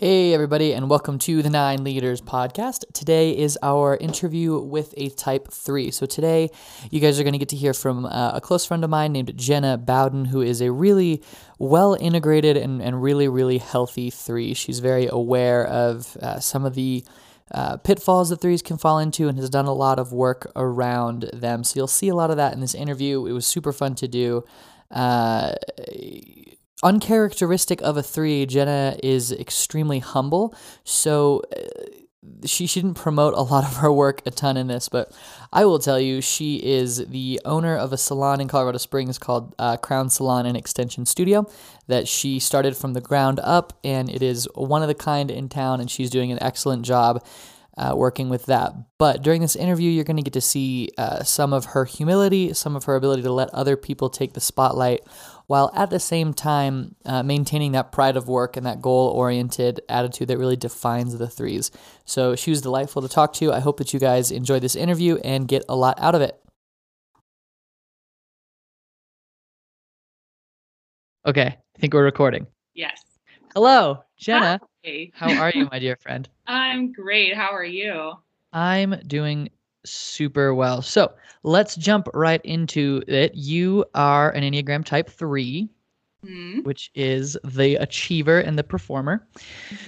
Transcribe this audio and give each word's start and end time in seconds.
Hey, 0.00 0.32
everybody, 0.32 0.74
and 0.74 0.88
welcome 0.88 1.18
to 1.18 1.42
the 1.42 1.50
Nine 1.50 1.82
Leaders 1.82 2.20
podcast. 2.20 2.84
Today 2.92 3.36
is 3.36 3.58
our 3.64 3.96
interview 3.96 4.56
with 4.56 4.94
a 4.96 5.08
Type 5.08 5.50
3. 5.50 5.90
So, 5.90 6.06
today 6.06 6.50
you 6.88 7.00
guys 7.00 7.18
are 7.18 7.24
going 7.24 7.32
to 7.32 7.38
get 7.40 7.48
to 7.48 7.56
hear 7.56 7.74
from 7.74 8.06
uh, 8.06 8.30
a 8.32 8.40
close 8.40 8.64
friend 8.64 8.84
of 8.84 8.90
mine 8.90 9.10
named 9.10 9.36
Jenna 9.36 9.76
Bowden, 9.76 10.26
who 10.26 10.40
is 10.40 10.60
a 10.60 10.70
really 10.70 11.20
well 11.58 11.96
integrated 11.98 12.56
and, 12.56 12.80
and 12.80 13.02
really, 13.02 13.26
really 13.26 13.58
healthy 13.58 14.08
3. 14.08 14.54
She's 14.54 14.78
very 14.78 15.08
aware 15.10 15.66
of 15.66 16.16
uh, 16.18 16.38
some 16.38 16.64
of 16.64 16.76
the 16.76 17.04
uh, 17.50 17.78
pitfalls 17.78 18.30
that 18.30 18.40
threes 18.40 18.62
can 18.62 18.78
fall 18.78 19.00
into 19.00 19.26
and 19.26 19.36
has 19.36 19.50
done 19.50 19.66
a 19.66 19.74
lot 19.74 19.98
of 19.98 20.12
work 20.12 20.48
around 20.54 21.28
them. 21.32 21.64
So, 21.64 21.74
you'll 21.74 21.88
see 21.88 22.06
a 22.06 22.14
lot 22.14 22.30
of 22.30 22.36
that 22.36 22.52
in 22.52 22.60
this 22.60 22.76
interview. 22.76 23.26
It 23.26 23.32
was 23.32 23.48
super 23.48 23.72
fun 23.72 23.96
to 23.96 24.06
do. 24.06 24.44
Uh, 24.92 25.54
uncharacteristic 26.82 27.80
of 27.82 27.96
a 27.96 28.02
three, 28.02 28.46
Jenna 28.46 28.96
is 29.02 29.32
extremely 29.32 29.98
humble. 29.98 30.54
So 30.84 31.42
uh, 31.56 31.60
she, 32.44 32.66
she 32.66 32.80
didn't 32.80 32.96
promote 32.96 33.34
a 33.34 33.42
lot 33.42 33.64
of 33.64 33.76
her 33.76 33.92
work 33.92 34.22
a 34.26 34.30
ton 34.30 34.56
in 34.56 34.66
this, 34.66 34.88
but 34.88 35.12
I 35.52 35.64
will 35.64 35.78
tell 35.78 35.98
you, 35.98 36.20
she 36.20 36.56
is 36.56 37.06
the 37.06 37.40
owner 37.44 37.76
of 37.76 37.92
a 37.92 37.96
salon 37.96 38.40
in 38.40 38.48
Colorado 38.48 38.78
Springs 38.78 39.18
called 39.18 39.54
uh, 39.58 39.76
Crown 39.76 40.10
Salon 40.10 40.46
and 40.46 40.56
Extension 40.56 41.06
Studio 41.06 41.50
that 41.86 42.06
she 42.06 42.38
started 42.38 42.76
from 42.76 42.92
the 42.92 43.00
ground 43.00 43.40
up, 43.42 43.78
and 43.82 44.08
it 44.10 44.22
is 44.22 44.48
one 44.54 44.82
of 44.82 44.88
the 44.88 44.94
kind 44.94 45.30
in 45.30 45.48
town, 45.48 45.80
and 45.80 45.90
she's 45.90 46.10
doing 46.10 46.32
an 46.32 46.42
excellent 46.42 46.84
job. 46.84 47.24
Uh, 47.76 47.94
working 47.94 48.28
with 48.28 48.46
that. 48.46 48.72
But 48.98 49.22
during 49.22 49.40
this 49.40 49.54
interview, 49.54 49.88
you're 49.88 50.02
going 50.02 50.16
to 50.16 50.22
get 50.24 50.32
to 50.32 50.40
see 50.40 50.90
uh, 50.98 51.22
some 51.22 51.52
of 51.52 51.64
her 51.66 51.84
humility, 51.84 52.52
some 52.52 52.74
of 52.74 52.86
her 52.86 52.96
ability 52.96 53.22
to 53.22 53.30
let 53.30 53.50
other 53.50 53.76
people 53.76 54.10
take 54.10 54.32
the 54.32 54.40
spotlight 54.40 55.02
while 55.48 55.72
at 55.74 55.88
the 55.90 55.98
same 55.98 56.32
time 56.32 56.94
uh, 57.06 57.22
maintaining 57.22 57.72
that 57.72 57.90
pride 57.90 58.16
of 58.16 58.28
work 58.28 58.56
and 58.56 58.64
that 58.66 58.80
goal 58.80 59.08
oriented 59.08 59.80
attitude 59.88 60.28
that 60.28 60.38
really 60.38 60.56
defines 60.56 61.16
the 61.16 61.26
threes. 61.26 61.70
So 62.04 62.36
she 62.36 62.50
was 62.50 62.60
delightful 62.60 63.02
to 63.02 63.08
talk 63.08 63.32
to. 63.34 63.52
I 63.52 63.60
hope 63.60 63.78
that 63.78 63.92
you 63.94 63.98
guys 63.98 64.30
enjoy 64.30 64.60
this 64.60 64.76
interview 64.76 65.16
and 65.24 65.48
get 65.48 65.64
a 65.68 65.74
lot 65.74 65.98
out 66.00 66.14
of 66.14 66.20
it. 66.20 66.38
Okay, 71.26 71.46
I 71.46 71.78
think 71.80 71.94
we're 71.94 72.04
recording. 72.04 72.46
Yes. 72.74 73.02
Hello, 73.54 74.04
Jenna. 74.18 74.60
Hi. 74.84 75.10
How 75.14 75.32
are 75.42 75.52
you, 75.54 75.66
my 75.70 75.78
dear 75.78 75.96
friend? 75.96 76.28
I'm 76.46 76.92
great. 76.92 77.34
How 77.34 77.50
are 77.52 77.64
you? 77.64 78.12
I'm 78.52 79.00
doing 79.06 79.48
super 79.88 80.54
well. 80.54 80.82
So 80.82 81.12
let's 81.42 81.76
jump 81.76 82.08
right 82.14 82.40
into 82.44 83.02
it. 83.08 83.34
You 83.34 83.84
are 83.94 84.30
an 84.30 84.42
Enneagram 84.42 84.84
Type 84.84 85.08
3, 85.08 85.68
Hmm. 86.24 86.60
which 86.62 86.90
is 86.96 87.38
the 87.44 87.76
achiever 87.76 88.40
and 88.40 88.58
the 88.58 88.64
performer. 88.64 89.26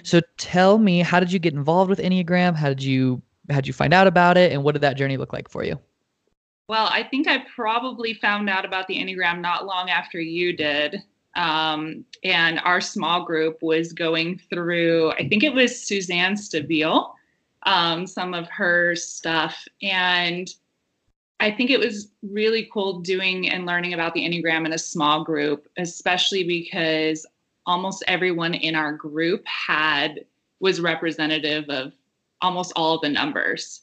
So 0.04 0.20
tell 0.38 0.78
me, 0.78 1.00
how 1.00 1.18
did 1.18 1.32
you 1.32 1.40
get 1.40 1.54
involved 1.54 1.90
with 1.90 1.98
Enneagram? 1.98 2.54
How 2.54 2.68
did 2.68 2.82
you 2.82 3.20
how 3.48 3.56
did 3.56 3.66
you 3.66 3.72
find 3.72 3.92
out 3.92 4.06
about 4.06 4.36
it, 4.36 4.52
and 4.52 4.62
what 4.62 4.72
did 4.72 4.82
that 4.82 4.96
journey 4.96 5.16
look 5.16 5.32
like 5.32 5.48
for 5.48 5.64
you? 5.64 5.76
Well, 6.68 6.86
I 6.88 7.02
think 7.02 7.26
I 7.26 7.38
probably 7.56 8.14
found 8.14 8.48
out 8.48 8.64
about 8.64 8.86
the 8.86 8.94
Enneagram 8.94 9.40
not 9.40 9.66
long 9.66 9.90
after 9.90 10.20
you 10.20 10.56
did. 10.56 11.02
Um, 11.34 12.04
and 12.22 12.60
our 12.60 12.80
small 12.80 13.24
group 13.24 13.58
was 13.60 13.92
going 13.92 14.40
through, 14.50 15.10
I 15.12 15.28
think 15.28 15.42
it 15.42 15.52
was 15.52 15.84
Suzanne 15.84 16.34
Stabile, 16.34 17.12
um, 17.64 18.06
some 18.06 18.34
of 18.34 18.48
her 18.48 18.94
stuff. 18.96 19.66
And 19.82 20.48
I 21.40 21.50
think 21.50 21.70
it 21.70 21.80
was 21.80 22.12
really 22.22 22.68
cool 22.72 23.00
doing 23.00 23.48
and 23.48 23.66
learning 23.66 23.94
about 23.94 24.14
the 24.14 24.20
Enneagram 24.20 24.66
in 24.66 24.74
a 24.74 24.78
small 24.78 25.24
group, 25.24 25.68
especially 25.78 26.44
because 26.44 27.26
almost 27.66 28.04
everyone 28.06 28.54
in 28.54 28.74
our 28.74 28.92
group 28.92 29.46
had 29.46 30.24
was 30.60 30.80
representative 30.80 31.64
of 31.68 31.92
almost 32.42 32.72
all 32.76 33.00
the 33.00 33.08
numbers, 33.08 33.82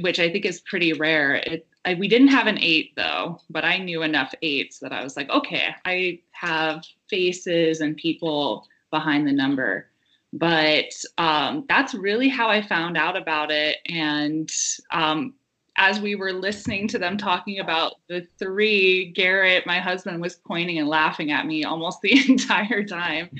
which 0.00 0.20
I 0.20 0.30
think 0.30 0.44
is 0.44 0.60
pretty 0.60 0.92
rare. 0.92 1.36
It, 1.36 1.66
I, 1.84 1.94
we 1.94 2.08
didn't 2.08 2.28
have 2.28 2.46
an 2.46 2.58
eight 2.60 2.92
though, 2.96 3.40
but 3.50 3.64
I 3.64 3.78
knew 3.78 4.02
enough 4.02 4.32
eights 4.42 4.78
that 4.78 4.92
I 4.92 5.02
was 5.02 5.16
like, 5.16 5.30
okay, 5.30 5.74
I 5.84 6.20
have 6.32 6.84
faces 7.10 7.80
and 7.80 7.96
people 7.96 8.66
behind 8.90 9.26
the 9.26 9.32
number. 9.32 9.90
But 10.34 10.92
um, 11.16 11.64
that's 11.68 11.94
really 11.94 12.28
how 12.28 12.48
I 12.48 12.60
found 12.60 12.96
out 12.96 13.16
about 13.16 13.52
it. 13.52 13.76
And 13.86 14.50
um, 14.90 15.34
as 15.76 16.00
we 16.00 16.16
were 16.16 16.32
listening 16.32 16.88
to 16.88 16.98
them 16.98 17.16
talking 17.16 17.60
about 17.60 17.94
the 18.08 18.26
three, 18.36 19.12
Garrett, 19.12 19.64
my 19.64 19.78
husband, 19.78 20.20
was 20.20 20.34
pointing 20.34 20.78
and 20.78 20.88
laughing 20.88 21.30
at 21.30 21.46
me 21.46 21.62
almost 21.62 22.00
the 22.02 22.28
entire 22.28 22.84
time 22.84 23.30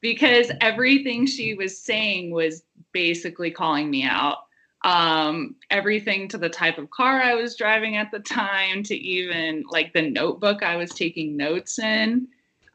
because 0.00 0.50
everything 0.60 1.26
she 1.26 1.54
was 1.54 1.78
saying 1.78 2.32
was 2.32 2.64
basically 2.90 3.52
calling 3.52 3.88
me 3.88 4.02
out. 4.02 4.38
Um, 4.84 5.54
everything 5.70 6.26
to 6.26 6.38
the 6.38 6.48
type 6.48 6.76
of 6.76 6.90
car 6.90 7.22
I 7.22 7.34
was 7.34 7.54
driving 7.54 7.96
at 7.96 8.10
the 8.10 8.18
time, 8.18 8.82
to 8.82 8.96
even 8.96 9.62
like 9.70 9.92
the 9.92 10.10
notebook 10.10 10.64
I 10.64 10.74
was 10.74 10.90
taking 10.90 11.36
notes 11.36 11.78
in. 11.78 12.26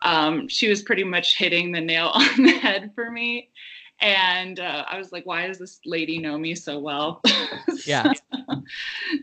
Um, 0.03 0.47
she 0.47 0.69
was 0.69 0.81
pretty 0.81 1.03
much 1.03 1.37
hitting 1.37 1.71
the 1.71 1.81
nail 1.81 2.07
on 2.13 2.43
the 2.43 2.57
head 2.59 2.91
for 2.95 3.11
me. 3.11 3.49
And 3.99 4.59
uh, 4.59 4.85
I 4.87 4.97
was 4.97 5.11
like, 5.11 5.25
why 5.25 5.47
does 5.47 5.57
this 5.57 5.79
lady 5.85 6.19
know 6.19 6.37
me 6.37 6.55
so 6.55 6.79
well? 6.79 7.21
Yeah. 7.85 8.11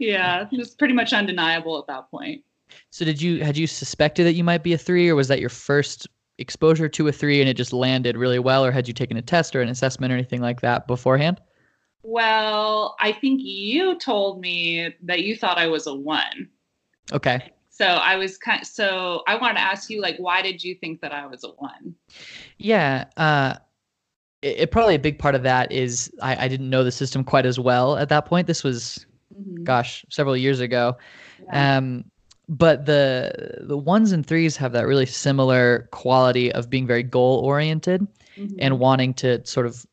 yeah, 0.00 0.46
it 0.50 0.56
was 0.56 0.74
pretty 0.74 0.94
much 0.94 1.12
undeniable 1.12 1.78
at 1.78 1.86
that 1.88 2.10
point. 2.10 2.42
So 2.90 3.04
did 3.04 3.20
you 3.20 3.44
had 3.44 3.58
you 3.58 3.66
suspected 3.66 4.24
that 4.24 4.34
you 4.34 4.44
might 4.44 4.62
be 4.62 4.72
a 4.72 4.78
three, 4.78 5.08
or 5.08 5.14
was 5.14 5.28
that 5.28 5.40
your 5.40 5.50
first 5.50 6.06
exposure 6.38 6.88
to 6.88 7.08
a 7.08 7.12
three 7.12 7.40
and 7.40 7.48
it 7.48 7.54
just 7.54 7.74
landed 7.74 8.16
really 8.16 8.38
well, 8.38 8.64
or 8.64 8.72
had 8.72 8.88
you 8.88 8.94
taken 8.94 9.16
a 9.18 9.22
test 9.22 9.54
or 9.54 9.60
an 9.60 9.68
assessment 9.68 10.12
or 10.12 10.16
anything 10.16 10.40
like 10.40 10.62
that 10.62 10.86
beforehand? 10.86 11.40
Well, 12.02 12.96
I 13.00 13.12
think 13.12 13.40
you 13.42 13.98
told 13.98 14.40
me 14.40 14.94
that 15.02 15.22
you 15.22 15.36
thought 15.36 15.58
I 15.58 15.66
was 15.66 15.86
a 15.86 15.94
one. 15.94 16.48
Okay. 17.12 17.50
So 17.76 17.84
I 17.86 18.14
was 18.14 18.38
kind 18.38 18.62
of, 18.62 18.68
so 18.68 19.22
I 19.26 19.34
wanted 19.34 19.54
to 19.54 19.60
ask 19.62 19.90
you 19.90 20.00
like 20.00 20.16
why 20.18 20.42
did 20.42 20.62
you 20.62 20.76
think 20.76 21.00
that 21.00 21.10
I 21.12 21.26
was 21.26 21.42
a 21.42 21.48
one? 21.48 21.96
Yeah. 22.58 23.06
Uh, 23.16 23.54
it, 24.42 24.58
it 24.60 24.70
probably 24.70 24.94
a 24.94 24.98
big 25.00 25.18
part 25.18 25.34
of 25.34 25.42
that 25.42 25.72
is 25.72 26.08
I, 26.22 26.44
I 26.44 26.48
didn't 26.48 26.70
know 26.70 26.84
the 26.84 26.92
system 26.92 27.24
quite 27.24 27.46
as 27.46 27.58
well 27.58 27.96
at 27.96 28.08
that 28.10 28.26
point. 28.26 28.46
This 28.46 28.62
was, 28.62 29.04
Mhm. 29.36 29.64
gosh, 29.64 30.04
several 30.08 30.36
years 30.36 30.60
ago. 30.60 30.96
Yeah. 31.46 31.78
Um, 31.78 32.04
but 32.48 32.86
the 32.86 33.32
the 33.62 33.76
ones 33.76 34.12
and 34.12 34.24
threes 34.24 34.56
have 34.56 34.70
that 34.72 34.86
really 34.86 35.06
similar 35.06 35.88
quality 35.90 36.52
of 36.52 36.70
being 36.70 36.86
very 36.86 37.02
goal 37.02 37.40
oriented 37.40 38.06
Mhm. 38.36 38.54
and 38.60 38.78
wanting 38.78 39.14
to 39.14 39.44
sort 39.44 39.66
of 39.66 39.84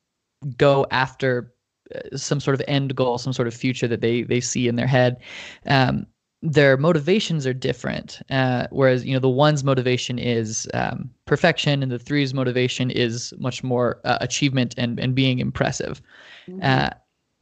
go 0.57 0.85
after 0.91 1.53
uh, 1.95 2.15
some 2.17 2.39
sort 2.39 2.53
of 2.53 2.61
end 2.67 2.95
goal, 2.95 3.17
some 3.17 3.33
sort 3.33 3.47
of 3.47 3.55
future 3.55 3.87
that 3.87 4.01
they 4.01 4.21
they 4.21 4.39
see 4.41 4.67
in 4.67 4.75
their 4.75 4.85
head. 4.87 5.17
Um, 5.65 6.05
their 6.41 6.75
motivations 6.77 7.45
are 7.45 7.53
different. 7.53 8.19
Uh, 8.29 8.67
whereas 8.71 9.05
you 9.05 9.13
know 9.13 9.19
the 9.19 9.29
one's 9.29 9.63
motivation 9.63 10.17
is 10.17 10.67
um, 10.73 11.09
perfection, 11.25 11.83
and 11.83 11.91
the 11.91 11.99
three's 11.99 12.33
motivation 12.33 12.89
is 12.91 13.33
much 13.37 13.63
more 13.63 13.99
uh, 14.05 14.17
achievement 14.21 14.73
and 14.77 14.99
and 14.99 15.15
being 15.15 15.39
impressive. 15.39 16.01
Mhm. 16.47 16.63
Uh, 16.63 16.89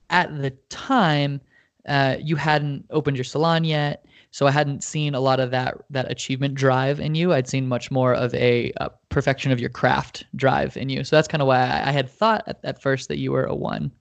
at 0.10 0.42
the 0.42 0.52
time, 0.70 1.40
uh, 1.88 2.18
you 2.20 2.36
hadn't 2.36 2.86
opened 2.90 3.16
your 3.16 3.24
salon 3.24 3.64
yet, 3.64 4.06
so 4.32 4.48
I 4.48 4.52
hadn't 4.52 4.84
seen 4.84 5.16
a 5.16 5.20
lot 5.20 5.40
of 5.40 5.52
that 5.52 5.78
that 5.90 6.12
achievement 6.12 6.56
drive 6.56 7.00
in 7.00 7.16
you. 7.16 7.34
I'd 7.34 7.48
seen 7.48 7.68
much 7.68 7.92
more 7.92 8.14
of 8.14 8.34
a, 8.34 8.72
uh 8.80 8.90
perfection 9.10 9.52
of 9.52 9.60
your 9.60 9.70
craft 9.70 10.26
drive 10.36 10.76
in 10.78 10.90
you. 10.90 11.04
So 11.04 11.16
that's 11.16 11.28
kind 11.28 11.42
of 11.42 11.48
why 11.48 11.60
I, 11.60 11.90
I 11.90 11.92
had 11.92 12.10
thought 12.10 12.44
at, 12.48 12.60
at 12.64 12.82
first 12.82 13.08
that 13.08 13.18
you 13.18 13.32
were 13.32 13.46
a 13.46 13.56
one. 13.56 13.92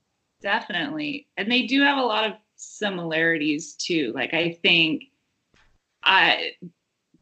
Definitely. 0.41 1.28
And 1.36 1.50
they 1.50 1.62
do 1.66 1.82
have 1.82 1.98
a 1.98 2.03
lot 2.03 2.25
of 2.25 2.32
similarities 2.59 3.75
too. 3.75 4.13
Like 4.15 4.35
I 4.35 4.59
think 4.63 5.05
I 6.03 6.53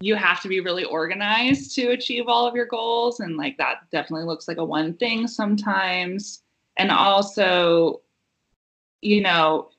you 0.01 0.15
have 0.15 0.43
to 0.43 0.49
be 0.49 0.61
really 0.61 0.85
organized 0.85 1.75
to 1.75 1.89
achieve 1.89 2.25
all 2.27 2.47
of 2.47 2.55
your 2.55 2.67
goals 2.67 3.21
and 3.21 3.37
like 3.37 3.57
that 3.57 3.91
definitely 3.91 4.27
looks 4.27 4.49
like 4.49 4.59
a 4.59 4.65
one 4.65 4.95
thing 4.95 5.27
sometimes. 5.27 6.43
And 6.79 6.91
also 6.91 8.01
you 9.03 9.21
know 9.21 9.71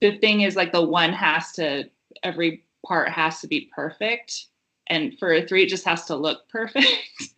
the 0.00 0.18
thing 0.18 0.42
is 0.42 0.56
like 0.56 0.72
the 0.72 0.82
one 0.82 1.12
has 1.12 1.52
to 1.52 1.84
every 2.22 2.64
part 2.86 3.08
has 3.08 3.40
to 3.40 3.48
be 3.48 3.70
perfect 3.74 4.46
and 4.88 5.18
for 5.18 5.32
a 5.32 5.46
3 5.46 5.64
it 5.64 5.68
just 5.68 5.84
has 5.84 6.04
to 6.06 6.16
look 6.16 6.48
perfect. 6.48 6.88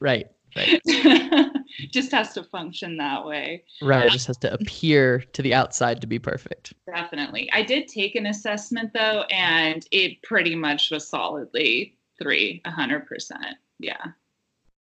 Right. 0.01 0.29
Right. 0.57 0.81
just 1.93 2.11
has 2.13 2.33
to 2.35 2.45
function 2.45 2.97
that 2.99 3.25
way. 3.25 3.65
Right. 3.83 4.07
It 4.07 4.13
just 4.13 4.27
has 4.27 4.37
to 4.39 4.53
appear 4.53 5.21
to 5.33 5.43
the 5.43 5.55
outside 5.55 6.01
to 6.01 6.07
be 6.07 6.19
perfect. 6.19 6.73
Definitely. 6.87 7.51
I 7.53 7.63
did 7.63 7.89
take 7.89 8.15
an 8.15 8.27
assessment 8.27 8.93
though, 8.93 9.25
and 9.31 9.87
it 9.91 10.23
pretty 10.23 10.55
much 10.55 10.91
was 10.91 11.09
solidly 11.09 11.97
three, 12.21 12.61
a 12.65 12.71
hundred 12.71 13.07
percent. 13.07 13.57
Yeah. 13.79 14.05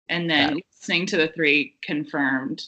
And 0.08 0.28
then 0.30 0.56
Yeah. 0.56 0.62
listening 0.80 1.06
to 1.06 1.16
the 1.16 1.28
three 1.28 1.76
confirmed 1.82 2.64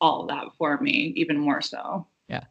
all 0.00 0.26
that 0.26 0.46
for 0.58 0.78
me, 0.80 1.12
even 1.16 1.38
more 1.38 1.60
so. 1.60 2.06
Yeah. 2.28 2.44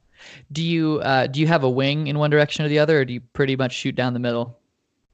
Do 0.52 0.64
you 0.64 1.00
uh, 1.00 1.28
do 1.28 1.40
you 1.40 1.48
have 1.48 1.64
a 1.64 1.70
wing 1.70 2.08
in 2.08 2.20
one 2.20 2.30
direction 2.30 2.66
or 2.66 2.70
the 2.70 2.80
other, 2.80 3.00
or 3.00 3.06
do 3.06 3.14
you 3.14 3.22
pretty 3.22 3.56
much 3.56 3.74
shoot 3.74 3.96
down 3.96 4.14
the 4.14 4.20
middle? 4.20 4.59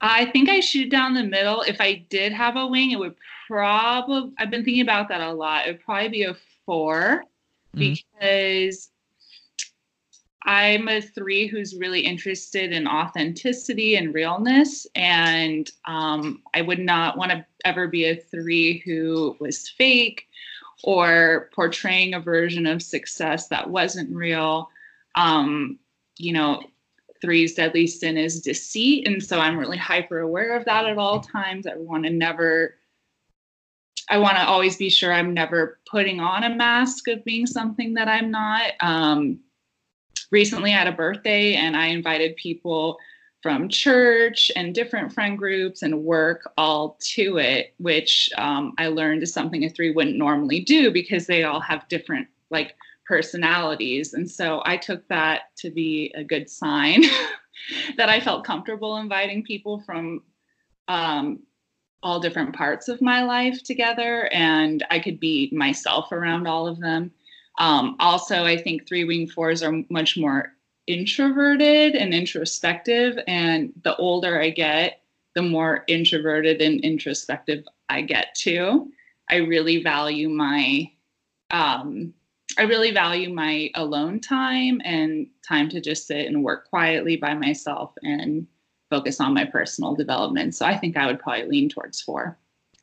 I 0.10 0.25
think 0.31 0.50
I 0.50 0.60
shoot 0.60 0.90
down 0.90 1.13
the 1.13 1.24
middle. 1.24 1.62
If 1.62 1.81
I 1.81 2.06
did 2.10 2.31
have 2.34 2.56
a 2.56 2.68
wing, 2.68 2.92
it 2.92 3.00
would 3.00 3.16
probably, 3.48 4.31
I've 4.38 4.52
been 4.52 4.63
thinking 4.63 4.84
about 4.84 5.10
that 5.10 5.22
a 5.22 5.34
lot. 5.34 5.68
It 5.68 5.72
would 5.72 5.84
probably 5.84 6.10
be 6.10 6.24
a 6.24 6.36
four. 6.66 7.24
because 7.75 8.90
I'm 10.44 10.88
a 10.88 11.02
three 11.02 11.48
who's 11.48 11.75
really 11.75 12.02
interested 12.02 12.72
in 12.72 12.88
authenticity 12.88 13.96
and 13.96 14.13
realness. 14.13 14.86
And 14.96 15.69
um, 15.86 16.42
I 16.54 16.62
would 16.62 16.80
not 16.80 17.18
want 17.18 17.31
to 17.31 17.46
ever 17.66 17.88
be 17.88 18.06
a 18.06 18.16
three 18.16 18.84
who 18.86 19.36
was 19.40 19.69
fake 19.69 20.28
or 20.84 21.50
portraying 21.54 22.13
a 22.13 22.19
version 22.19 22.68
of 22.68 22.81
success 22.81 23.48
that 23.48 23.69
wasn't 23.69 24.16
real. 24.16 24.69
Um, 25.16 25.80
you 26.18 26.31
know, 26.31 26.62
three's 27.25 27.56
deadly 27.56 27.88
sin 27.88 28.18
is 28.18 28.39
deceit. 28.39 29.07
And 29.07 29.22
so 29.22 29.39
I'm 29.39 29.57
really 29.57 29.77
hyper 29.77 30.19
aware 30.19 30.56
of 30.56 30.63
that 30.66 30.86
at 30.86 30.98
all 30.98 31.19
times. 31.19 31.66
I 31.68 31.75
want 31.75 32.06
to 32.06 32.12
never, 32.12 32.75
I 34.10 34.19
want 34.19 34.38
to 34.38 34.45
always 34.45 34.77
be 34.77 34.89
sure 34.89 35.12
I'm 35.12 35.33
never 35.33 35.80
putting 35.89 36.19
on 36.19 36.44
a 36.44 36.56
mask 36.56 37.07
of 37.07 37.25
being 37.25 37.48
something 37.48 37.95
that 37.95 38.07
I'm 38.07 38.30
not. 38.30 38.72
Um, 38.80 39.39
recently 40.31 40.72
I 40.72 40.77
had 40.77 40.88
a 40.88 40.92
birthday 40.92 41.56
and 41.56 41.75
I 41.75 41.88
invited 41.88 42.36
people 42.36 42.98
from 43.42 43.69
church 43.69 44.51
and 44.56 44.74
different 44.74 45.13
friend 45.13 45.38
groups 45.38 45.81
and 45.81 46.04
work 46.04 46.51
all 46.57 46.98
to 47.00 47.38
it, 47.38 47.74
which 47.78 48.30
um, 48.38 48.74
I 48.78 48.88
learned 48.88 49.24
is 49.24 49.33
something 49.33 49.63
a 49.66 49.69
three 49.69 49.92
wouldn't 49.92 50.18
normally 50.18 50.60
do 50.62 50.92
because 50.92 51.28
they 51.28 51.44
all 51.44 51.60
have 51.60 51.88
different 51.88 52.28
like 52.50 52.75
personalities. 53.06 54.13
And 54.13 54.30
so 54.30 54.62
I 54.66 54.78
took 54.78 55.07
that 55.07 55.56
to 55.57 55.69
be 55.69 56.13
a 56.16 56.24
good 56.24 56.50
sign 56.50 57.04
that 57.98 58.10
I 58.10 58.19
felt 58.19 58.46
comfortable 58.46 58.98
inviting 58.98 59.44
people 59.44 59.81
from 59.86 60.24
um, 60.88 61.40
all 62.04 62.19
different 62.19 62.56
parts 62.56 62.88
of 62.88 63.02
my 63.02 63.24
life 63.24 63.63
together 63.63 64.28
and 64.31 64.86
I 64.92 65.00
could 65.00 65.19
be 65.19 65.50
myself 65.52 66.12
around 66.12 66.48
all 66.48 66.68
of 66.68 66.80
them. 66.80 67.12
Um, 67.57 67.96
also, 68.00 68.44
I 68.44 68.57
think 68.57 68.88
three 68.88 69.06
wing 69.06 69.28
fours 69.28 69.63
are 69.63 69.84
much 69.90 70.18
more 70.18 70.54
introverted 70.88 71.96
and 71.96 72.13
introspective. 72.13 73.18
And 73.28 73.74
the 73.84 73.96
older 73.96 74.40
I 74.40 74.50
get, 74.50 75.02
the 75.34 75.42
more 75.42 75.84
introverted 75.88 76.62
and 76.62 76.80
introspective 76.81 77.66
I 77.90 78.02
get 78.02 78.36
too. 78.36 78.92
I 79.30 79.38
really 79.38 79.81
value 79.81 80.30
my 80.30 80.92
um, 81.52 82.13
I 82.57 82.63
really 82.63 82.92
value 82.92 83.34
my 83.34 83.69
alone 83.75 84.19
time 84.19 84.81
and 84.84 85.28
time 85.48 85.69
to 85.69 85.81
just 85.81 86.07
sit 86.07 86.28
and 86.28 86.44
work 86.44 86.69
quietly 86.69 87.18
by 87.18 87.34
myself 87.34 87.94
and 88.02 88.48
focus 88.90 89.19
on 89.19 89.34
my 89.34 89.46
personal 89.46 89.96
development. 89.96 90.56
So 90.56 90.66
I 90.66 90.78
think 90.78 90.96
I 90.96 91.06
would 91.06 91.19
probably 91.19 91.46
lean 91.46 91.69
towards 91.69 92.02
four. 92.02 92.38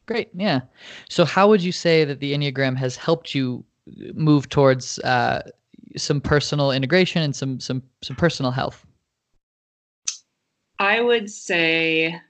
Great. 0.07 0.29
Yeah. 0.35 0.61
So 1.09 1.25
how 1.25 1.49
would 1.49 1.63
you 1.63 1.73
say 1.73 2.05
that 2.05 2.21
the 2.21 2.35
Enneagram 2.35 2.77
has 2.77 2.97
helped 2.97 3.35
you 3.35 3.65
move 4.15 4.49
towards 4.49 4.99
uh, 5.01 5.43
some 5.97 6.21
personal 6.21 6.71
integration 6.73 7.23
and 7.23 7.35
some 7.35 7.61
some 7.61 7.83
some 8.03 8.17
personal 8.17 8.51
health? 8.51 8.85
I 10.79 11.01
would 11.01 11.31
say 11.31 12.21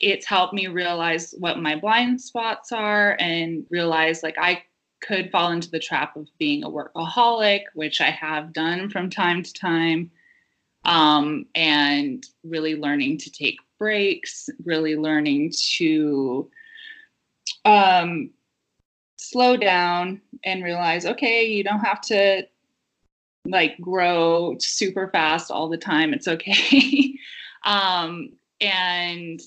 it's 0.00 0.26
helped 0.26 0.54
me 0.54 0.66
realize 0.66 1.34
what 1.38 1.60
my 1.60 1.76
blind 1.76 2.20
spots 2.20 2.72
are 2.72 3.16
and 3.20 3.64
realize 3.70 4.22
like 4.22 4.36
I 4.38 4.64
could 5.02 5.30
fall 5.30 5.52
into 5.52 5.70
the 5.70 5.78
trap 5.78 6.16
of 6.16 6.28
being 6.38 6.64
a 6.64 6.70
workaholic, 6.70 7.62
which 7.74 8.00
I 8.00 8.10
have 8.10 8.52
done 8.52 8.88
from 8.88 9.10
time 9.10 9.42
to 9.42 9.52
time. 9.52 10.10
Um, 10.84 11.46
and 11.54 12.26
really 12.42 12.74
learning 12.74 13.18
to 13.18 13.30
take 13.30 13.56
breaks, 13.78 14.48
really 14.64 14.96
learning 14.96 15.52
to 15.76 16.50
um, 17.64 18.30
slow 19.22 19.56
down 19.56 20.20
and 20.44 20.64
realize 20.64 21.06
okay 21.06 21.44
you 21.44 21.62
don't 21.62 21.80
have 21.80 22.00
to 22.00 22.46
like 23.46 23.80
grow 23.80 24.56
super 24.58 25.08
fast 25.08 25.50
all 25.50 25.68
the 25.68 25.76
time 25.76 26.12
it's 26.12 26.28
okay 26.28 27.14
um, 27.64 28.30
and 28.60 29.40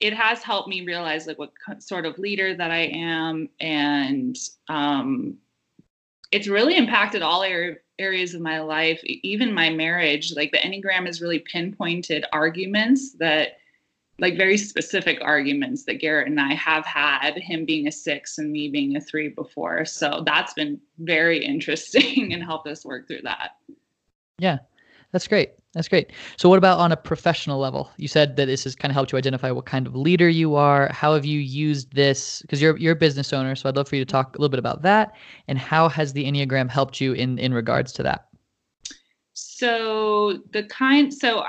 it 0.00 0.14
has 0.14 0.42
helped 0.42 0.68
me 0.68 0.84
realize 0.84 1.26
like 1.26 1.38
what 1.38 1.52
sort 1.78 2.06
of 2.06 2.18
leader 2.18 2.54
that 2.54 2.70
i 2.70 2.82
am 2.92 3.48
and 3.60 4.36
um, 4.68 5.36
it's 6.32 6.48
really 6.48 6.76
impacted 6.76 7.22
all 7.22 7.44
areas 7.98 8.34
of 8.34 8.40
my 8.40 8.60
life 8.60 9.00
even 9.04 9.52
my 9.52 9.70
marriage 9.70 10.34
like 10.34 10.52
the 10.52 10.58
enneagram 10.58 11.06
has 11.06 11.20
really 11.20 11.40
pinpointed 11.40 12.24
arguments 12.32 13.12
that 13.12 13.58
like 14.20 14.36
very 14.36 14.58
specific 14.58 15.18
arguments 15.22 15.84
that 15.84 15.94
Garrett 15.94 16.28
and 16.28 16.40
I 16.40 16.52
have 16.54 16.84
had, 16.84 17.38
him 17.38 17.64
being 17.64 17.88
a 17.88 17.92
six 17.92 18.38
and 18.38 18.52
me 18.52 18.68
being 18.68 18.96
a 18.96 19.00
three 19.00 19.28
before. 19.28 19.84
So 19.86 20.22
that's 20.26 20.52
been 20.52 20.78
very 20.98 21.44
interesting 21.44 22.32
and 22.32 22.42
helped 22.42 22.68
us 22.68 22.84
work 22.84 23.08
through 23.08 23.22
that. 23.22 23.52
Yeah, 24.38 24.58
that's 25.12 25.26
great. 25.26 25.52
That's 25.72 25.86
great. 25.86 26.10
So, 26.36 26.48
what 26.48 26.58
about 26.58 26.80
on 26.80 26.90
a 26.90 26.96
professional 26.96 27.60
level? 27.60 27.90
You 27.96 28.08
said 28.08 28.36
that 28.36 28.46
this 28.46 28.64
has 28.64 28.74
kind 28.74 28.90
of 28.90 28.94
helped 28.94 29.12
you 29.12 29.18
identify 29.18 29.52
what 29.52 29.66
kind 29.66 29.86
of 29.86 29.94
leader 29.94 30.28
you 30.28 30.56
are. 30.56 30.88
How 30.92 31.14
have 31.14 31.24
you 31.24 31.38
used 31.38 31.94
this? 31.94 32.42
Because 32.42 32.60
you're 32.60 32.76
you're 32.76 32.94
a 32.94 32.96
business 32.96 33.32
owner, 33.32 33.54
so 33.54 33.68
I'd 33.68 33.76
love 33.76 33.88
for 33.88 33.96
you 33.96 34.04
to 34.04 34.10
talk 34.10 34.36
a 34.36 34.40
little 34.40 34.50
bit 34.50 34.58
about 34.58 34.82
that. 34.82 35.12
And 35.46 35.58
how 35.58 35.88
has 35.88 36.12
the 36.12 36.24
Enneagram 36.24 36.68
helped 36.68 37.00
you 37.00 37.12
in 37.12 37.38
in 37.38 37.54
regards 37.54 37.92
to 37.94 38.02
that? 38.02 38.28
So 39.34 40.40
the 40.52 40.64
kind. 40.64 41.14
So 41.14 41.40
uh, 41.40 41.48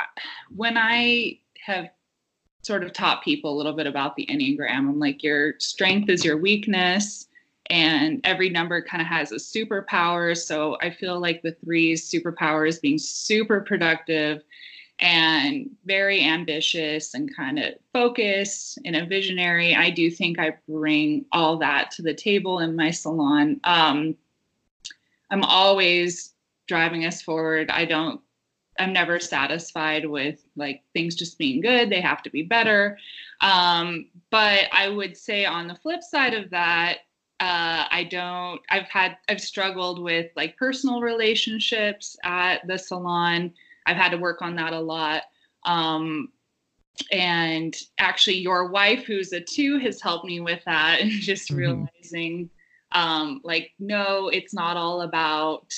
when 0.55 0.77
I 0.77 1.39
have 1.65 1.89
sort 2.61 2.83
of 2.83 2.93
taught 2.93 3.23
people 3.23 3.53
a 3.53 3.57
little 3.57 3.73
bit 3.73 3.87
about 3.87 4.15
the 4.15 4.25
Enneagram. 4.27 4.77
I'm 4.77 4.99
like, 4.99 5.23
your 5.23 5.55
strength 5.59 6.09
is 6.09 6.23
your 6.23 6.37
weakness, 6.37 7.27
and 7.69 8.21
every 8.23 8.49
number 8.49 8.81
kind 8.81 9.01
of 9.01 9.07
has 9.07 9.31
a 9.31 9.35
superpower. 9.35 10.35
So 10.37 10.77
I 10.81 10.89
feel 10.89 11.19
like 11.19 11.41
the 11.41 11.55
three's 11.63 12.09
superpower 12.09 12.67
is 12.67 12.79
being 12.79 12.97
super 12.97 13.61
productive 13.61 14.43
and 14.99 15.69
very 15.85 16.23
ambitious 16.23 17.13
and 17.13 17.35
kind 17.35 17.57
of 17.57 17.73
focused 17.91 18.77
and 18.85 18.95
a 18.95 19.05
visionary. 19.05 19.75
I 19.75 19.89
do 19.89 20.11
think 20.11 20.37
I 20.39 20.57
bring 20.67 21.25
all 21.31 21.57
that 21.57 21.91
to 21.91 22.01
the 22.01 22.13
table 22.13 22.59
in 22.59 22.75
my 22.75 22.91
salon. 22.91 23.59
Um, 23.63 24.15
I'm 25.31 25.43
always 25.43 26.33
driving 26.67 27.05
us 27.05 27.21
forward. 27.21 27.71
I 27.71 27.85
don't 27.85 28.21
I'm 28.79 28.93
never 28.93 29.19
satisfied 29.19 30.05
with 30.05 30.43
like 30.55 30.81
things 30.93 31.15
just 31.15 31.37
being 31.37 31.61
good. 31.61 31.89
They 31.89 32.01
have 32.01 32.23
to 32.23 32.29
be 32.29 32.41
better. 32.41 32.97
Um, 33.41 34.07
but 34.29 34.67
I 34.71 34.89
would 34.89 35.17
say 35.17 35.45
on 35.45 35.67
the 35.67 35.75
flip 35.75 36.01
side 36.01 36.33
of 36.33 36.49
that, 36.51 36.99
uh, 37.41 37.87
I 37.89 38.07
don't, 38.09 38.61
I've 38.69 38.87
had, 38.87 39.17
I've 39.27 39.41
struggled 39.41 39.99
with 39.99 40.29
like 40.35 40.57
personal 40.57 41.01
relationships 41.01 42.15
at 42.23 42.65
the 42.67 42.77
salon. 42.77 43.51
I've 43.87 43.97
had 43.97 44.09
to 44.09 44.17
work 44.17 44.43
on 44.43 44.55
that 44.57 44.73
a 44.73 44.79
lot. 44.79 45.23
Um, 45.65 46.29
and 47.11 47.75
actually, 47.97 48.37
your 48.37 48.67
wife, 48.67 49.05
who's 49.05 49.33
a 49.33 49.41
two, 49.41 49.79
has 49.79 49.99
helped 49.99 50.25
me 50.25 50.39
with 50.39 50.63
that 50.65 51.01
and 51.01 51.09
just 51.19 51.49
mm-hmm. 51.49 51.57
realizing 51.57 52.49
um, 52.91 53.41
like, 53.43 53.71
no, 53.79 54.27
it's 54.27 54.53
not 54.53 54.77
all 54.77 55.01
about 55.01 55.73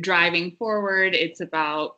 driving 0.00 0.52
forward. 0.52 1.16
It's 1.16 1.40
about, 1.40 1.96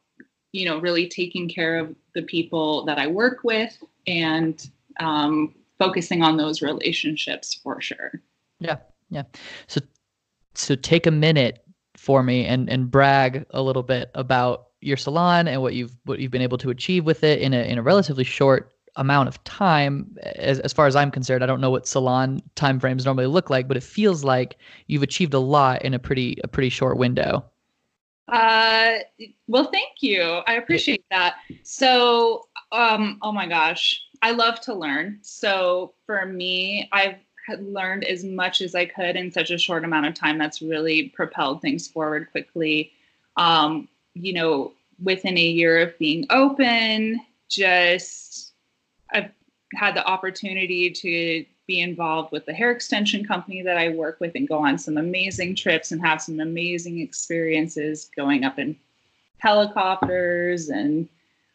you 0.53 0.65
know, 0.65 0.79
really 0.79 1.09
taking 1.09 1.47
care 1.47 1.79
of 1.79 1.95
the 2.15 2.23
people 2.23 2.87
that 2.87 2.99
I 2.99 3.07
work 3.07 3.45
with 3.45 3.77
and 4.07 4.67
um, 4.99 5.55
focusing 5.79 6.23
on 6.23 6.39
those 6.39 6.63
relationships 6.63 7.53
for 7.53 7.83
sure. 7.83 8.23
Yeah. 8.65 8.77
Yeah. 9.11 9.25
So, 9.67 9.81
so 10.55 10.75
take 10.75 11.07
a 11.07 11.11
minute 11.11 11.65
for 11.97 12.23
me 12.23 12.47
and, 12.47 12.69
and 12.71 12.91
brag 12.91 13.45
a 13.51 13.63
little 13.63 13.83
bit 13.83 14.11
about 14.15 14.69
your 14.81 14.97
salon 14.97 15.47
and 15.47 15.63
what 15.63 15.75
you've, 15.75 15.97
what 16.05 16.19
you've 16.19 16.33
been 16.33 16.43
able 16.43 16.59
to 16.59 16.71
achieve 16.71 17.05
with 17.05 17.23
it 17.23 17.41
in 17.41 17.55
a, 17.55 17.63
in 17.63 17.79
a 17.79 17.83
relatively 17.83 18.25
short 18.25 18.73
amount 18.97 19.29
of 19.29 19.43
time 19.45 20.15
as, 20.37 20.59
as 20.61 20.71
far 20.71 20.87
as 20.87 20.95
i'm 20.95 21.11
concerned 21.11 21.43
i 21.43 21.47
don't 21.47 21.63
know 21.63 21.71
what 21.71 21.87
salon 21.87 22.43
timeframes 22.57 23.07
normally 23.07 23.25
look 23.25 23.49
like 23.49 23.67
but 23.67 23.75
it 23.75 23.83
feels 23.83 24.23
like 24.23 24.59
you've 24.87 25.03
achieved 25.03 25.33
a 25.33 25.39
lot 25.39 25.81
in 25.81 25.95
a 25.95 25.99
pretty 25.99 26.37
a 26.45 26.49
pretty 26.49 26.69
short 26.69 26.99
window 26.99 27.43
uh, 28.29 28.99
well, 29.47 29.65
thank 29.71 30.01
you. 30.01 30.23
I 30.23 30.55
appreciate 30.55 31.05
that. 31.11 31.37
So, 31.65 32.49
um, 32.73 33.19
oh 33.21 33.33
my 33.33 33.47
gosh, 33.47 34.01
I 34.23 34.31
love 34.31 34.61
to 34.63 34.75
learn. 34.75 35.19
So 35.23 35.95
for 36.07 36.25
me, 36.25 36.89
I've 36.93 37.17
learned 37.59 38.05
as 38.05 38.25
much 38.25 38.61
as 38.61 38.75
I 38.75 38.87
could 38.87 39.17
in 39.17 39.31
such 39.31 39.51
a 39.51 39.59
short 39.59 39.85
amount 39.85 40.07
of 40.07 40.15
time. 40.15 40.39
That's 40.39 40.63
really 40.63 41.09
propelled 41.11 41.61
things 41.61 41.89
forward 41.89 42.31
quickly. 42.31 42.93
Um, 43.37 43.89
you 44.15 44.33
know, 44.33 44.73
within 45.03 45.37
a 45.37 45.41
year 45.41 45.81
of 45.81 45.99
being 45.99 46.27
open, 46.31 47.21
just 47.49 48.53
I've 49.13 49.31
had 49.75 49.97
the 49.97 50.07
opportunity 50.07 50.91
to 50.91 51.45
be 51.67 51.81
involved 51.81 52.33
with 52.33 52.45
the 52.45 52.53
hair 52.53 52.71
extension 52.71 53.25
company 53.25 53.63
that 53.63 53.79
I 53.79 53.91
work 53.91 54.19
with 54.21 54.33
and 54.35 54.49
go 54.49 54.59
on 54.59 54.79
some 54.79 54.97
amazing 54.97 55.55
trips 55.55 55.93
and 55.93 56.01
have 56.05 56.21
some 56.21 56.41
amazing 56.41 57.01
experiences 57.01 58.11
going 58.17 58.45
up 58.45 58.59
in 58.59 58.77
helicopters 59.39 60.69
and 60.69 61.09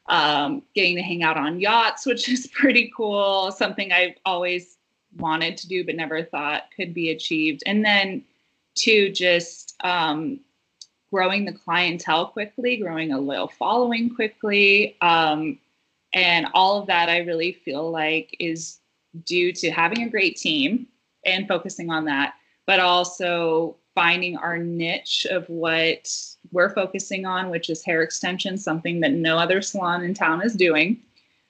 um, 0.07 0.61
getting 0.73 0.95
to 0.95 1.01
hang 1.01 1.23
out 1.23 1.37
on 1.37 1.59
yachts, 1.59 2.05
which 2.05 2.29
is 2.29 2.47
pretty 2.47 2.91
cool. 2.95 3.51
Something 3.51 3.91
I've 3.91 4.15
always 4.25 4.76
wanted 5.15 5.57
to 5.57 5.67
do 5.67 5.85
but 5.85 5.95
never 5.95 6.23
thought 6.23 6.63
could 6.75 6.93
be 6.93 7.09
achieved. 7.11 7.63
And 7.65 7.83
then 7.85 8.23
to 8.79 9.11
just 9.11 9.75
um, 9.83 10.39
growing 11.11 11.45
the 11.45 11.53
clientele 11.53 12.27
quickly, 12.27 12.77
growing 12.77 13.11
a 13.11 13.19
loyal 13.19 13.47
following 13.47 14.13
quickly. 14.13 14.97
Um, 15.01 15.59
and 16.13 16.47
all 16.53 16.79
of 16.79 16.87
that, 16.87 17.09
I 17.09 17.19
really 17.19 17.53
feel 17.53 17.89
like 17.89 18.35
is 18.39 18.79
due 19.25 19.51
to 19.53 19.71
having 19.71 20.03
a 20.03 20.09
great 20.09 20.37
team 20.37 20.87
and 21.25 21.47
focusing 21.47 21.89
on 21.89 22.05
that, 22.05 22.35
but 22.65 22.79
also 22.79 23.75
finding 23.95 24.37
our 24.37 24.57
niche 24.57 25.25
of 25.29 25.47
what 25.49 26.07
we're 26.51 26.73
focusing 26.73 27.25
on, 27.25 27.49
which 27.49 27.69
is 27.69 27.83
hair 27.83 28.03
extension, 28.03 28.57
something 28.57 28.99
that 28.99 29.11
no 29.11 29.37
other 29.37 29.61
salon 29.61 30.03
in 30.03 30.13
town 30.13 30.41
is 30.41 30.55
doing. 30.55 31.01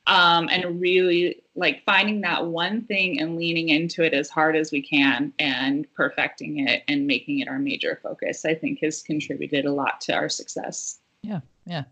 Um, 0.08 0.48
and 0.50 0.80
really 0.80 1.44
like 1.58 1.84
finding 1.86 2.22
that 2.22 2.46
one 2.46 2.84
thing 2.84 3.20
and 3.20 3.36
leaning 3.36 3.70
into 3.70 4.04
it 4.04 4.14
as 4.14 4.30
hard 4.30 4.56
as 4.56 4.72
we 4.72 4.82
can 4.82 5.34
and 5.40 5.92
perfecting 5.96 6.68
it 6.68 6.84
and 6.88 7.08
making 7.08 7.40
it 7.40 7.48
our 7.48 7.58
major 7.58 8.00
focus, 8.02 8.46
I 8.46 8.54
think 8.54 8.80
has 8.84 9.02
contributed 9.02 9.66
a 9.66 9.74
lot 9.74 10.00
to 10.02 10.14
our 10.14 10.30
success. 10.30 11.00
Yeah, 11.24 11.42
yeah. 11.66 11.84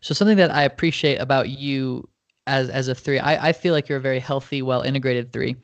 So 0.00 0.12
something 0.12 0.36
that 0.36 0.50
I 0.50 0.64
appreciate 0.64 1.16
about 1.18 1.48
you 1.48 2.08
as 2.48 2.68
as 2.68 2.88
a 2.88 2.94
three, 2.94 3.20
I, 3.20 3.48
I 3.48 3.52
feel 3.52 3.72
like 3.72 3.88
you're 3.88 3.98
a 3.98 4.02
very 4.02 4.20
healthy, 4.20 4.60
well 4.60 4.82
integrated 4.82 5.32
three. 5.32 5.54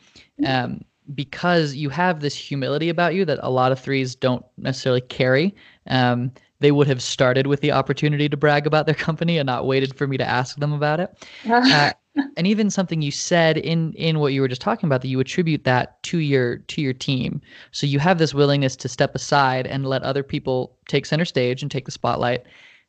Mm-hmm. 0.41 0.47
Um, 0.47 0.85
because 1.15 1.75
you 1.75 1.91
have 1.91 2.21
this 2.21 2.35
humility 2.35 2.89
about 2.89 3.13
you 3.13 3.25
that 3.25 3.41
a 3.43 3.51
lot 3.51 3.73
of 3.73 3.81
threes 3.81 4.15
don't 4.15 4.45
necessarily 4.57 5.01
carry. 5.01 5.53
Um, 5.89 6.31
they 6.61 6.71
would 6.71 6.87
have 6.87 7.03
started 7.03 7.49
with 7.49 7.61
the 7.61 7.73
opportunity 7.73 8.29
to 8.29 8.37
brag 8.37 8.69
about 8.69 8.87
their 8.87 8.95
company 8.95 9.37
and 9.37 9.47
not 9.47 9.67
waited 9.67 9.97
for 9.97 10.07
me 10.07 10.17
to 10.17 10.25
ask 10.25 10.57
them 10.59 10.73
about 10.73 11.01
it. 11.01 11.27
Uh, 11.45 11.91
and 12.37 12.47
even 12.47 12.71
something 12.71 13.03
you 13.03 13.11
said 13.11 13.57
in 13.57 13.93
in 13.95 14.19
what 14.19 14.33
you 14.33 14.41
were 14.41 14.49
just 14.49 14.61
talking 14.61 14.87
about 14.87 15.01
that 15.03 15.09
you 15.09 15.21
attribute 15.21 15.65
that 15.65 16.03
to 16.03 16.19
your 16.19 16.59
to 16.59 16.81
your 16.81 16.93
team. 16.93 17.41
So 17.71 17.87
you 17.87 17.99
have 17.99 18.19
this 18.19 18.35
willingness 18.35 18.77
to 18.77 18.89
step 18.89 19.15
aside 19.15 19.67
and 19.67 19.87
let 19.87 20.03
other 20.03 20.23
people 20.23 20.77
take 20.89 21.07
center 21.07 21.25
stage 21.25 21.63
and 21.63 21.71
take 21.71 21.87
the 21.87 21.91
spotlight. 21.91 22.45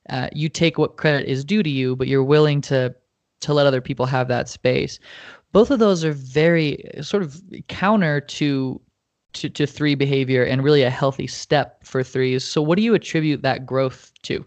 Uh, 0.09 0.27
you 0.33 0.49
take 0.49 0.77
what 0.77 0.97
credit 0.97 1.27
is 1.27 1.45
due 1.45 1.63
to 1.63 1.69
you, 1.69 1.95
but 1.95 2.07
you're 2.07 2.23
willing 2.23 2.61
to 2.61 2.93
to 3.41 3.53
let 3.53 3.65
other 3.65 3.81
people 3.81 4.05
have 4.05 4.27
that 4.27 4.49
space. 4.49 4.99
Both 5.51 5.71
of 5.71 5.79
those 5.79 6.03
are 6.03 6.13
very 6.13 6.83
sort 7.01 7.23
of 7.23 7.41
counter 7.67 8.19
to 8.19 8.81
to, 9.33 9.49
to 9.49 9.65
three 9.65 9.95
behavior 9.95 10.43
and 10.43 10.63
really 10.63 10.83
a 10.83 10.89
healthy 10.89 11.27
step 11.27 11.83
for 11.83 12.03
threes. 12.03 12.43
So 12.43 12.61
what 12.61 12.77
do 12.77 12.83
you 12.83 12.93
attribute 12.93 13.41
that 13.41 13.65
growth 13.65 14.11
to? 14.23 14.45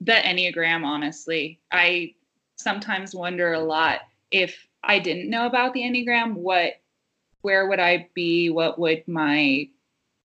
The 0.00 0.12
Enneagram, 0.12 0.84
honestly. 0.84 1.60
I 1.72 2.14
sometimes 2.58 3.14
wonder 3.14 3.52
a 3.52 3.60
lot 3.60 4.00
if 4.30 4.66
I 4.84 4.98
didn't 4.98 5.30
know 5.30 5.46
about 5.46 5.72
the 5.72 5.80
Enneagram, 5.82 6.34
what 6.34 6.74
where 7.42 7.68
would 7.68 7.80
I 7.80 8.08
be? 8.14 8.50
What 8.50 8.78
would 8.78 9.06
my 9.06 9.68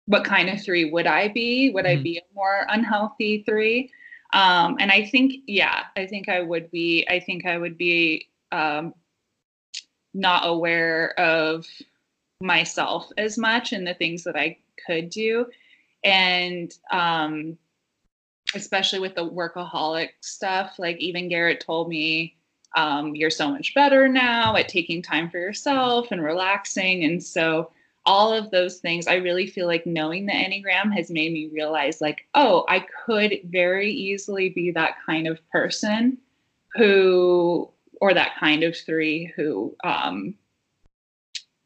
what 0.06 0.24
kind 0.24 0.48
of 0.48 0.62
three 0.62 0.90
would 0.90 1.06
I 1.06 1.28
be? 1.28 1.70
Would 1.70 1.84
mm-hmm. 1.84 2.00
I 2.00 2.02
be 2.02 2.18
a 2.18 2.34
more 2.34 2.66
unhealthy 2.68 3.42
three? 3.42 3.90
Um, 4.32 4.76
and 4.78 4.90
I 4.90 5.04
think, 5.04 5.34
yeah, 5.46 5.84
I 5.96 6.06
think 6.06 6.28
I 6.28 6.40
would 6.40 6.70
be, 6.70 7.06
I 7.08 7.20
think 7.20 7.46
I 7.46 7.58
would 7.58 7.78
be 7.78 8.28
um, 8.52 8.94
not 10.14 10.46
aware 10.46 11.18
of 11.18 11.66
myself 12.40 13.10
as 13.16 13.38
much 13.38 13.72
and 13.72 13.86
the 13.86 13.94
things 13.94 14.24
that 14.24 14.36
I 14.36 14.58
could 14.86 15.10
do. 15.10 15.46
And 16.04 16.72
um, 16.90 17.58
especially 18.54 18.98
with 18.98 19.14
the 19.14 19.28
workaholic 19.28 20.10
stuff, 20.20 20.78
like 20.78 20.96
even 20.98 21.28
Garrett 21.28 21.60
told 21.60 21.88
me, 21.88 22.36
um, 22.76 23.14
you're 23.14 23.30
so 23.30 23.50
much 23.50 23.74
better 23.74 24.08
now 24.08 24.56
at 24.56 24.68
taking 24.68 25.02
time 25.02 25.30
for 25.30 25.38
yourself 25.38 26.08
and 26.10 26.22
relaxing. 26.22 27.04
And 27.04 27.22
so, 27.22 27.70
all 28.06 28.32
of 28.32 28.50
those 28.50 28.78
things, 28.78 29.06
I 29.06 29.16
really 29.16 29.46
feel 29.46 29.66
like 29.66 29.84
knowing 29.84 30.24
the 30.24 30.32
Enneagram 30.32 30.90
has 30.94 31.10
made 31.10 31.30
me 31.30 31.50
realize, 31.52 32.00
like, 32.00 32.26
oh, 32.34 32.64
I 32.66 32.86
could 33.04 33.40
very 33.44 33.90
easily 33.90 34.48
be 34.48 34.70
that 34.70 34.96
kind 35.04 35.26
of 35.26 35.46
person 35.50 36.16
who, 36.74 37.68
or 38.00 38.14
that 38.14 38.36
kind 38.40 38.62
of 38.62 38.74
three 38.74 39.30
who 39.36 39.76
um, 39.84 40.34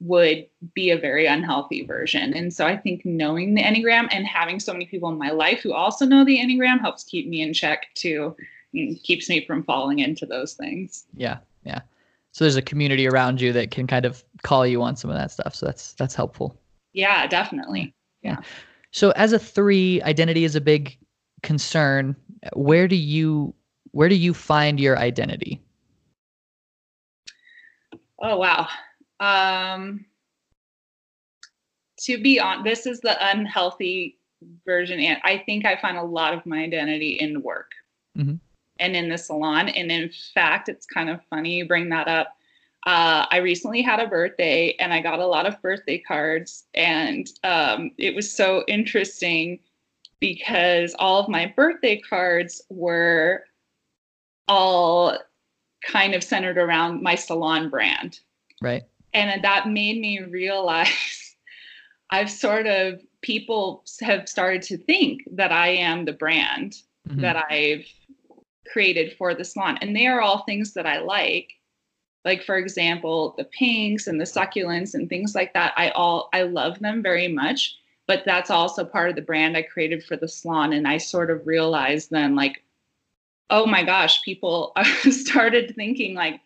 would 0.02 0.46
be 0.74 0.90
a 0.90 0.98
very 0.98 1.26
unhealthy 1.26 1.84
version. 1.84 2.34
And 2.34 2.52
so 2.52 2.66
I 2.66 2.76
think 2.76 3.04
knowing 3.04 3.54
the 3.54 3.62
Enneagram 3.62 4.08
and 4.10 4.26
having 4.26 4.58
so 4.58 4.72
many 4.72 4.86
people 4.86 5.08
in 5.10 5.18
my 5.18 5.30
life 5.30 5.60
who 5.60 5.72
also 5.72 6.04
know 6.04 6.24
the 6.24 6.38
Enneagram 6.38 6.80
helps 6.80 7.04
keep 7.04 7.28
me 7.28 7.40
in 7.40 7.52
check 7.52 7.86
too, 7.94 8.36
keeps 9.02 9.28
me 9.28 9.46
from 9.46 9.62
falling 9.62 10.00
into 10.00 10.26
those 10.26 10.54
things. 10.54 11.04
Yeah. 11.14 11.38
Yeah. 11.64 11.80
So 12.32 12.44
there's 12.44 12.56
a 12.56 12.62
community 12.62 13.06
around 13.06 13.40
you 13.40 13.52
that 13.52 13.70
can 13.70 13.86
kind 13.86 14.04
of 14.04 14.24
call 14.42 14.66
you 14.66 14.82
on 14.82 14.96
some 14.96 15.10
of 15.10 15.16
that 15.16 15.30
stuff. 15.30 15.54
So 15.54 15.66
that's 15.66 15.92
that's 15.94 16.14
helpful. 16.14 16.58
Yeah, 16.92 17.26
definitely. 17.26 17.94
Yeah. 18.22 18.38
So 18.90 19.10
as 19.12 19.32
a 19.32 19.38
3, 19.38 20.02
identity 20.02 20.44
is 20.44 20.56
a 20.56 20.60
big 20.60 20.98
concern. 21.42 22.16
Where 22.54 22.88
do 22.88 22.96
you 22.96 23.54
where 23.92 24.08
do 24.08 24.16
you 24.16 24.34
find 24.34 24.80
your 24.80 24.98
identity? 24.98 25.60
Oh 28.20 28.36
wow. 28.36 28.68
Um, 29.22 30.04
to 32.00 32.20
be 32.20 32.40
on, 32.40 32.64
this 32.64 32.86
is 32.86 33.00
the 33.00 33.16
unhealthy 33.30 34.18
version. 34.66 34.98
And 34.98 35.20
I 35.22 35.38
think 35.38 35.64
I 35.64 35.76
find 35.76 35.96
a 35.96 36.02
lot 36.02 36.34
of 36.34 36.44
my 36.44 36.64
identity 36.64 37.12
in 37.12 37.40
work 37.40 37.70
mm-hmm. 38.18 38.34
and 38.80 38.96
in 38.96 39.08
the 39.08 39.16
salon. 39.16 39.68
And 39.68 39.92
in 39.92 40.10
fact, 40.34 40.68
it's 40.68 40.86
kind 40.86 41.08
of 41.08 41.20
funny 41.30 41.54
you 41.54 41.68
bring 41.68 41.88
that 41.90 42.08
up. 42.08 42.34
Uh, 42.84 43.26
I 43.30 43.36
recently 43.36 43.80
had 43.80 44.00
a 44.00 44.08
birthday 44.08 44.74
and 44.80 44.92
I 44.92 45.00
got 45.00 45.20
a 45.20 45.26
lot 45.26 45.46
of 45.46 45.62
birthday 45.62 45.98
cards, 45.98 46.64
and 46.74 47.28
um, 47.44 47.92
it 47.96 48.12
was 48.12 48.32
so 48.32 48.64
interesting 48.66 49.60
because 50.18 50.96
all 50.98 51.20
of 51.20 51.28
my 51.28 51.52
birthday 51.54 52.00
cards 52.00 52.60
were 52.70 53.44
all 54.48 55.16
kind 55.86 56.12
of 56.12 56.24
centered 56.24 56.58
around 56.58 57.04
my 57.04 57.14
salon 57.14 57.70
brand. 57.70 58.18
Right 58.60 58.82
and 59.14 59.42
that 59.42 59.68
made 59.68 60.00
me 60.00 60.20
realize 60.20 61.36
I've 62.10 62.30
sort 62.30 62.66
of 62.66 63.00
people 63.22 63.84
have 64.00 64.28
started 64.28 64.62
to 64.62 64.76
think 64.76 65.22
that 65.32 65.52
I 65.52 65.68
am 65.68 66.04
the 66.04 66.12
brand 66.12 66.76
mm-hmm. 67.08 67.20
that 67.20 67.36
I've 67.50 67.86
created 68.70 69.16
for 69.16 69.34
the 69.34 69.44
salon, 69.44 69.78
and 69.80 69.94
they 69.94 70.06
are 70.06 70.20
all 70.20 70.44
things 70.44 70.72
that 70.74 70.86
I 70.86 70.98
like. 70.98 71.52
Like 72.24 72.44
for 72.44 72.56
example, 72.56 73.34
the 73.36 73.44
pinks 73.44 74.06
and 74.06 74.20
the 74.20 74.24
succulents 74.24 74.94
and 74.94 75.08
things 75.08 75.34
like 75.34 75.52
that. 75.54 75.72
I 75.76 75.90
all 75.90 76.28
I 76.32 76.42
love 76.42 76.78
them 76.78 77.02
very 77.02 77.28
much, 77.28 77.76
but 78.06 78.22
that's 78.24 78.50
also 78.50 78.84
part 78.84 79.10
of 79.10 79.16
the 79.16 79.22
brand 79.22 79.56
I 79.56 79.62
created 79.62 80.04
for 80.04 80.16
the 80.16 80.28
salon. 80.28 80.72
And 80.72 80.86
I 80.86 80.98
sort 80.98 81.30
of 81.30 81.46
realized 81.46 82.10
then, 82.10 82.36
like, 82.36 82.62
oh 83.50 83.66
my 83.66 83.82
gosh, 83.82 84.22
people 84.22 84.72
started 85.10 85.74
thinking 85.74 86.14
like, 86.14 86.40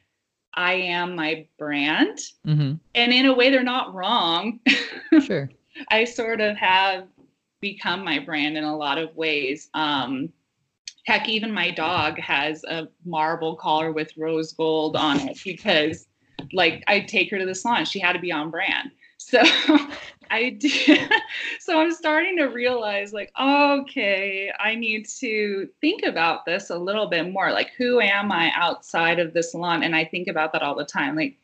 I 0.56 0.74
am 0.74 1.14
my 1.14 1.46
brand. 1.58 2.18
Mm-hmm. 2.46 2.74
And 2.94 3.12
in 3.12 3.26
a 3.26 3.34
way, 3.34 3.50
they're 3.50 3.62
not 3.62 3.94
wrong. 3.94 4.60
Sure. 5.24 5.48
I 5.88 6.04
sort 6.04 6.40
of 6.40 6.56
have 6.56 7.06
become 7.60 8.04
my 8.04 8.18
brand 8.18 8.58
in 8.58 8.64
a 8.64 8.76
lot 8.76 8.98
of 8.98 9.14
ways. 9.16 9.70
Um, 9.72 10.30
heck, 11.06 11.28
even 11.28 11.52
my 11.52 11.70
dog 11.70 12.18
has 12.18 12.64
a 12.64 12.88
marble 13.04 13.56
collar 13.56 13.92
with 13.92 14.12
rose 14.16 14.52
gold 14.52 14.96
on 14.96 15.20
it 15.20 15.38
because, 15.44 16.06
like, 16.52 16.82
I 16.88 17.00
take 17.00 17.30
her 17.30 17.38
to 17.38 17.46
the 17.46 17.54
salon. 17.54 17.84
She 17.84 18.00
had 18.00 18.12
to 18.12 18.18
be 18.18 18.32
on 18.32 18.50
brand. 18.50 18.90
So 19.26 19.42
I 20.30 20.50
do. 20.50 20.68
so 21.58 21.80
I'm 21.80 21.90
starting 21.92 22.36
to 22.36 22.44
realize, 22.44 23.12
like, 23.12 23.32
okay, 23.40 24.52
I 24.58 24.76
need 24.76 25.08
to 25.18 25.68
think 25.80 26.04
about 26.04 26.44
this 26.44 26.70
a 26.70 26.78
little 26.78 27.08
bit 27.08 27.32
more. 27.32 27.50
Like, 27.50 27.72
who 27.76 28.00
am 28.00 28.30
I 28.30 28.52
outside 28.54 29.18
of 29.18 29.34
the 29.34 29.42
salon? 29.42 29.82
And 29.82 29.96
I 29.96 30.04
think 30.04 30.28
about 30.28 30.52
that 30.52 30.62
all 30.62 30.76
the 30.76 30.84
time. 30.84 31.16
Like, 31.16 31.36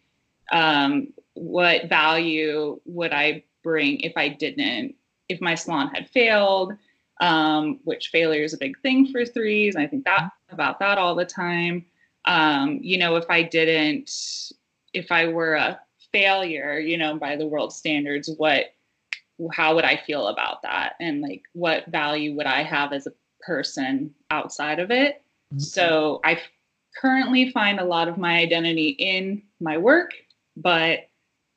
um, 0.52 1.12
what 1.34 1.88
value 1.88 2.80
would 2.84 3.12
I 3.12 3.42
bring 3.64 3.98
if 4.00 4.12
I 4.16 4.28
didn't, 4.28 4.94
if 5.28 5.40
my 5.40 5.56
salon 5.56 5.88
had 5.88 6.08
failed? 6.08 6.74
Um, 7.20 7.80
which 7.82 8.08
failure 8.08 8.44
is 8.44 8.54
a 8.54 8.58
big 8.58 8.78
thing 8.80 9.10
for 9.10 9.24
threes. 9.24 9.74
I 9.74 9.88
think 9.88 10.04
that 10.04 10.30
about 10.50 10.78
that 10.78 10.98
all 10.98 11.16
the 11.16 11.24
time. 11.24 11.84
Um, 12.26 12.78
you 12.80 12.96
know, 12.98 13.16
if 13.16 13.28
I 13.28 13.42
didn't, 13.42 14.10
if 14.92 15.10
I 15.10 15.26
were 15.26 15.54
a 15.54 15.80
failure, 16.12 16.78
you 16.78 16.98
know, 16.98 17.16
by 17.16 17.36
the 17.36 17.46
world 17.46 17.72
standards, 17.72 18.30
what 18.36 18.66
how 19.52 19.74
would 19.74 19.84
I 19.84 19.96
feel 19.96 20.28
about 20.28 20.62
that? 20.62 20.94
And 21.00 21.20
like 21.20 21.42
what 21.52 21.86
value 21.86 22.34
would 22.36 22.46
I 22.46 22.62
have 22.62 22.92
as 22.92 23.06
a 23.06 23.12
person 23.40 24.14
outside 24.30 24.78
of 24.78 24.90
it? 24.90 25.22
Mm-hmm. 25.52 25.58
So 25.58 26.20
I 26.24 26.40
currently 26.96 27.50
find 27.50 27.80
a 27.80 27.84
lot 27.84 28.08
of 28.08 28.18
my 28.18 28.38
identity 28.38 28.88
in 28.88 29.42
my 29.60 29.78
work, 29.78 30.12
but 30.56 31.08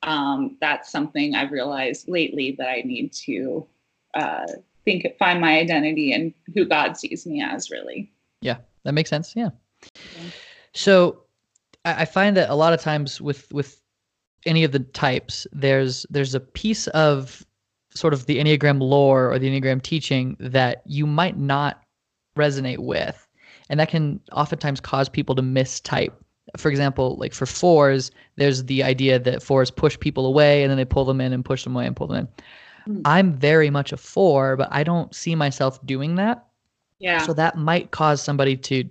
um, 0.04 0.58
that's 0.62 0.92
something 0.92 1.36
I've 1.36 1.52
realized 1.52 2.08
lately 2.08 2.56
that 2.58 2.70
I 2.70 2.82
need 2.86 3.12
to 3.26 3.68
uh, 4.14 4.46
think 4.86 5.06
find 5.18 5.42
my 5.42 5.60
identity 5.60 6.14
and 6.14 6.34
who 6.54 6.66
God 6.66 6.98
sees 6.98 7.26
me 7.26 7.44
as 7.44 7.70
really. 7.70 8.12
Yeah, 8.42 8.58
that 8.84 8.94
makes 8.94 9.10
sense. 9.10 9.34
Yeah. 9.36 9.50
Okay. 9.84 10.32
So 10.74 11.24
I 11.84 12.06
find 12.06 12.36
that 12.38 12.50
a 12.50 12.56
lot 12.56 12.74
of 12.74 12.82
times 12.82 13.22
with 13.22 13.52
with 13.52 13.82
any 14.46 14.64
of 14.64 14.72
the 14.72 14.80
types, 14.80 15.48
there's 15.52 16.06
there's 16.10 16.36
a 16.36 16.40
piece 16.40 16.88
of 16.88 17.46
sort 17.94 18.14
of 18.14 18.26
the 18.26 18.38
Enneagram 18.40 18.82
lore 18.82 19.32
or 19.32 19.40
the 19.40 19.50
Enneagram 19.50 19.82
teaching 19.82 20.36
that 20.40 20.84
you 20.86 21.08
might 21.08 21.38
not 21.38 21.82
resonate 22.38 22.80
with. 22.80 23.28
And 23.70 23.80
that 23.80 23.90
can 23.90 24.20
oftentimes 24.32 24.80
cause 24.80 25.10
people 25.10 25.34
to 25.36 25.42
mistype. 25.42 26.12
For 26.58 26.70
example, 26.70 27.16
like 27.18 27.34
for 27.34 27.46
fours, 27.46 28.12
there's 28.36 28.66
the 28.66 28.84
idea 28.84 29.18
that 29.18 29.42
fours 29.42 29.72
push 29.72 30.00
people 30.00 30.26
away 30.26 30.62
and 30.62 30.70
then 30.70 30.78
they 30.78 30.86
pull 30.86 31.06
them 31.06 31.22
in 31.22 31.34
and 31.34 31.44
push 31.44 31.64
them 31.64 31.76
away 31.76 31.88
and 31.88 31.96
pull 31.96 32.08
them 32.08 32.28
in. 32.88 32.98
Mm. 32.98 33.02
I'm 33.06 33.34
very 33.34 33.70
much 33.70 33.92
a 33.92 33.98
four, 33.98 34.56
but 34.56 34.68
I 34.72 34.84
don't 34.84 35.16
see 35.16 35.34
myself 35.34 35.84
doing 35.86 36.16
that. 36.16 36.46
Yeah. 37.00 37.26
So 37.26 37.34
that 37.34 37.58
might 37.58 37.92
cause 37.92 38.22
somebody 38.22 38.56
to 38.58 38.84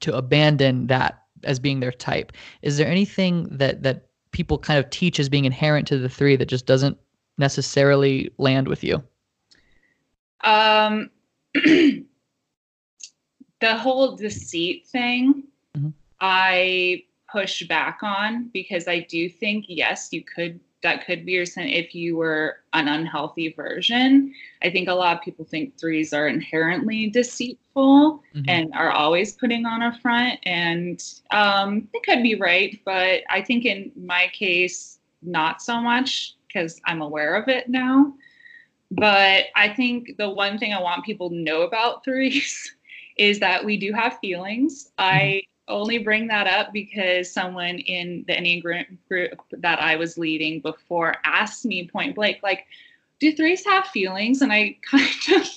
to 0.00 0.16
abandon 0.16 0.86
that 0.88 1.22
as 1.44 1.58
being 1.58 1.80
their 1.80 1.92
type. 1.92 2.32
Is 2.62 2.76
there 2.76 2.88
anything 2.88 3.48
that 3.50 3.82
that 3.82 4.09
people 4.32 4.58
kind 4.58 4.78
of 4.78 4.90
teach 4.90 5.18
as 5.20 5.28
being 5.28 5.44
inherent 5.44 5.86
to 5.88 5.98
the 5.98 6.08
three 6.08 6.36
that 6.36 6.46
just 6.46 6.66
doesn't 6.66 6.98
necessarily 7.38 8.30
land 8.38 8.68
with 8.68 8.84
you? 8.84 9.02
Um, 10.42 11.10
the 11.54 12.04
whole 13.62 14.16
deceit 14.16 14.86
thing, 14.86 15.44
mm-hmm. 15.76 15.90
I 16.20 17.04
push 17.30 17.66
back 17.66 18.00
on 18.02 18.50
because 18.52 18.88
I 18.88 19.00
do 19.00 19.28
think 19.28 19.66
yes, 19.68 20.08
you 20.12 20.22
could 20.22 20.60
that 20.82 21.04
could 21.04 21.26
be 21.26 21.32
your 21.32 21.46
sin 21.46 21.68
if 21.68 21.94
you 21.94 22.16
were 22.16 22.58
an 22.72 22.88
unhealthy 22.88 23.52
version. 23.52 24.34
I 24.62 24.70
think 24.70 24.88
a 24.88 24.94
lot 24.94 25.16
of 25.16 25.22
people 25.22 25.44
think 25.44 25.78
threes 25.78 26.12
are 26.12 26.28
inherently 26.28 27.08
deceitful 27.08 28.22
mm-hmm. 28.34 28.44
and 28.48 28.72
are 28.74 28.90
always 28.90 29.34
putting 29.34 29.66
on 29.66 29.82
a 29.82 29.98
front, 29.98 30.38
and 30.44 31.02
um, 31.30 31.88
they 31.92 32.00
could 32.00 32.22
be 32.22 32.34
right, 32.34 32.80
but 32.84 33.22
I 33.28 33.42
think 33.42 33.64
in 33.64 33.92
my 33.96 34.30
case, 34.32 34.98
not 35.22 35.62
so 35.62 35.80
much 35.80 36.36
because 36.48 36.80
I'm 36.86 37.02
aware 37.02 37.34
of 37.36 37.48
it 37.48 37.68
now. 37.68 38.14
But 38.92 39.46
I 39.54 39.68
think 39.72 40.16
the 40.18 40.28
one 40.28 40.58
thing 40.58 40.72
I 40.72 40.80
want 40.80 41.04
people 41.04 41.30
to 41.30 41.36
know 41.36 41.62
about 41.62 42.04
threes 42.04 42.74
is 43.16 43.38
that 43.40 43.64
we 43.64 43.76
do 43.76 43.92
have 43.92 44.18
feelings. 44.18 44.90
Mm-hmm. 44.98 45.16
I 45.16 45.42
only 45.70 45.98
bring 45.98 46.26
that 46.28 46.46
up 46.46 46.72
because 46.72 47.32
someone 47.32 47.78
in 47.78 48.24
the 48.26 48.34
Enneagram 48.34 48.96
group 49.08 49.40
that 49.52 49.80
I 49.80 49.96
was 49.96 50.18
leading 50.18 50.60
before 50.60 51.14
asked 51.24 51.64
me 51.64 51.88
point 51.88 52.14
blank, 52.14 52.40
like, 52.42 52.66
do 53.20 53.32
threes 53.32 53.64
have 53.64 53.86
feelings? 53.86 54.42
And 54.42 54.52
I 54.52 54.76
kind 54.90 55.08
of 55.36 55.48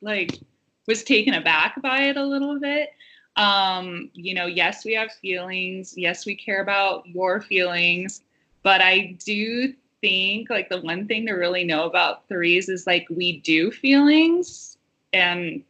like 0.00 0.40
was 0.86 1.04
taken 1.04 1.34
aback 1.34 1.80
by 1.82 2.04
it 2.04 2.16
a 2.16 2.24
little 2.24 2.58
bit. 2.58 2.90
Um, 3.36 4.10
you 4.14 4.34
know, 4.34 4.46
yes, 4.46 4.84
we 4.84 4.94
have 4.94 5.12
feelings. 5.12 5.94
Yes, 5.96 6.26
we 6.26 6.34
care 6.34 6.60
about 6.60 7.06
your 7.06 7.40
feelings. 7.40 8.22
But 8.62 8.80
I 8.80 9.16
do 9.24 9.72
think 10.00 10.50
like 10.50 10.68
the 10.68 10.80
one 10.80 11.06
thing 11.06 11.26
to 11.26 11.32
really 11.32 11.64
know 11.64 11.84
about 11.84 12.26
threes 12.28 12.68
is 12.68 12.86
like 12.86 13.06
we 13.10 13.38
do 13.40 13.70
feelings 13.70 14.78
and 15.12 15.62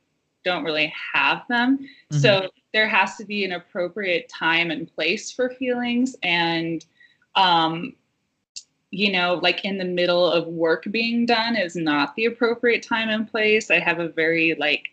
don't 0.44 0.64
really 0.64 0.92
have 1.14 1.42
them. 1.48 1.78
Mm-hmm. 1.78 2.18
So 2.18 2.48
there 2.72 2.88
has 2.88 3.16
to 3.16 3.25
be 3.25 3.44
an 3.44 3.52
appropriate 3.52 4.28
time 4.28 4.70
and 4.70 4.92
place 4.94 5.30
for 5.30 5.50
feelings 5.50 6.16
and 6.22 6.84
um 7.37 7.94
you 8.90 9.12
know 9.12 9.34
like 9.42 9.64
in 9.64 9.78
the 9.78 9.84
middle 9.84 10.30
of 10.30 10.46
work 10.46 10.84
being 10.90 11.26
done 11.26 11.56
is 11.56 11.76
not 11.76 12.14
the 12.16 12.25
appropriate 12.25 12.82
time 12.82 13.08
and 13.10 13.30
place. 13.30 13.70
I 13.70 13.78
have 13.78 13.98
a 13.98 14.08
very 14.08 14.56
like 14.58 14.88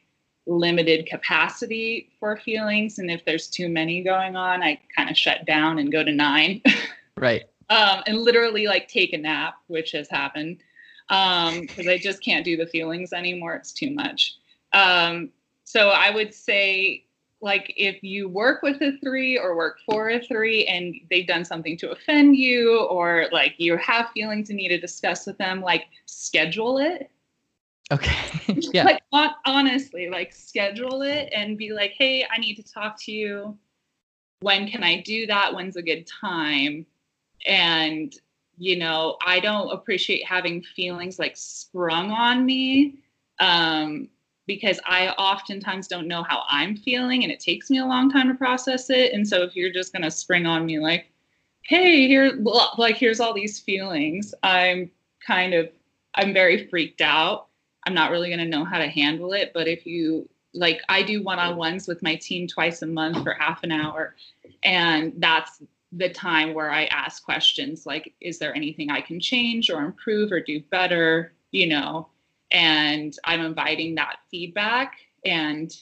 limited 0.48 1.08
capacity 1.08 2.10
for 2.20 2.38
feelings 2.38 3.00
and 3.00 3.10
if 3.10 3.26
there's 3.26 3.48
too 3.48 3.68
many 3.68 4.04
going 4.04 4.36
on 4.36 4.62
i 4.62 4.80
kind 4.96 5.10
of 5.10 5.18
shut 5.18 5.44
down 5.46 5.80
and 5.80 5.92
go 5.92 6.04
to 6.04 6.12
nine. 6.12 6.62
Right. 7.18 7.46
Um 7.70 8.04
and 8.08 8.18
literally 8.18 8.68
like 8.68 8.90
take 8.90 9.14
a 9.14 9.18
nap 9.18 9.56
which 9.68 9.94
has 9.94 10.10
happened 10.10 10.62
um 11.10 11.62
because 11.62 11.88
i 11.88 11.98
just 11.98 12.22
can't 12.22 12.44
do 12.44 12.58
the 12.58 12.68
feelings 12.68 13.14
anymore. 13.14 13.56
It's 13.56 13.72
too 13.72 13.92
much. 13.92 14.36
Um 14.74 15.30
so 15.64 15.90
i 15.90 16.10
would 16.10 16.34
say 16.34 17.06
like 17.42 17.74
if 17.76 18.02
you 18.04 18.28
work 18.28 18.62
with 18.64 18.82
a 18.82 18.98
three 19.04 19.38
or 19.38 19.56
work 19.56 19.78
for 19.86 20.10
a 20.10 20.22
three 20.22 20.66
and 20.66 20.96
they've 21.10 21.28
done 21.28 21.46
something 21.46 21.78
to 21.78 21.92
offend 21.92 22.36
you 22.36 22.80
or 22.86 23.28
like 23.32 23.56
you 23.58 23.78
have 23.78 24.10
feelings 24.12 24.50
you 24.50 24.56
need 24.56 24.70
to 24.70 24.80
discuss 24.80 25.26
with 25.28 25.38
them 25.38 25.62
like 25.62 25.86
schedule 26.06 26.78
it. 26.78 27.10
Okay. 27.92 28.16
Yeah. 28.74 28.84
Like 28.84 29.02
honestly 29.46 30.10
like 30.10 30.34
schedule 30.34 31.02
it 31.02 31.30
and 31.34 31.58
be 31.58 31.72
like 31.72 31.94
hey 31.98 32.26
i 32.32 32.38
need 32.38 32.56
to 32.56 32.64
talk 32.64 32.96
to 33.02 33.12
you. 33.12 33.58
When 34.42 34.68
can 34.68 34.84
i 34.84 35.02
do 35.02 35.28
that? 35.28 35.54
When's 35.54 35.76
a 35.76 35.82
good 35.82 36.08
time? 36.08 36.86
And 37.46 38.16
you 38.58 38.78
know 38.78 39.18
i 39.26 39.40
don't 39.40 39.72
appreciate 39.72 40.26
having 40.26 40.62
feelings 40.62 41.20
like 41.20 41.36
sprung 41.36 42.12
on 42.12 42.46
me 42.46 42.96
um 43.40 44.08
because 44.48 44.80
I 44.86 45.10
oftentimes 45.10 45.88
don't 45.88 46.08
know 46.08 46.24
how 46.24 46.44
I'm 46.48 46.76
feeling 46.76 47.24
and 47.24 47.32
it 47.32 47.40
takes 47.40 47.70
me 47.70 47.80
a 47.80 47.86
long 47.86 48.12
time 48.12 48.28
to 48.28 48.36
process 48.36 48.90
it. 48.90 49.14
And 49.14 49.28
so 49.28 49.42
if 49.42 49.56
you're 49.56 49.74
just 49.74 49.92
going 49.92 50.04
to 50.04 50.12
spring 50.12 50.46
on 50.46 50.66
me 50.66 50.80
like, 50.80 51.12
hey, 51.64 52.08
here, 52.08 52.38
like, 52.78 52.96
here's 52.96 53.20
all 53.20 53.34
these 53.34 53.60
feelings, 53.60 54.36
I'm 54.44 54.92
kind 55.26 55.54
of, 55.54 55.70
I'm 56.14 56.34
very 56.34 56.68
freaked 56.68 57.02
out. 57.02 57.48
I'm 57.88 57.94
not 57.94 58.12
really 58.12 58.30
going 58.30 58.40
to 58.40 58.46
know 58.46 58.64
how 58.64 58.78
to 58.78 58.88
handle 58.88 59.34
it. 59.34 59.52
But 59.54 59.68
if 59.68 59.86
you, 59.86 60.30
like, 60.54 60.82
I 60.90 61.02
do 61.02 61.24
one 61.24 61.40
on 61.40 61.58
ones 61.58 61.88
with 61.88 62.04
my 62.04 62.16
team 62.16 62.48
twice 62.48 62.82
a 62.82 62.88
month 62.88 63.24
for 63.24 63.34
half 63.34 63.64
an 63.64 63.72
hour. 63.72 64.16
And 64.64 65.14
that's 65.18 65.62
the 65.92 66.10
time 66.10 66.54
where 66.54 66.72
I 66.72 66.86
ask 66.86 67.24
questions 67.24 67.86
like, 67.86 68.14
is 68.22 68.38
there 68.38 68.56
anything 68.56 68.92
I 68.92 69.02
can 69.02 69.20
change 69.20 69.70
or 69.70 69.84
improve 69.84 70.32
or 70.32 70.40
do 70.40 70.60
better? 70.60 71.34
You 71.52 71.68
know, 71.68 72.10
and 72.56 73.14
I'm 73.26 73.42
inviting 73.42 73.96
that 73.96 74.20
feedback. 74.32 74.94
And, 75.26 75.76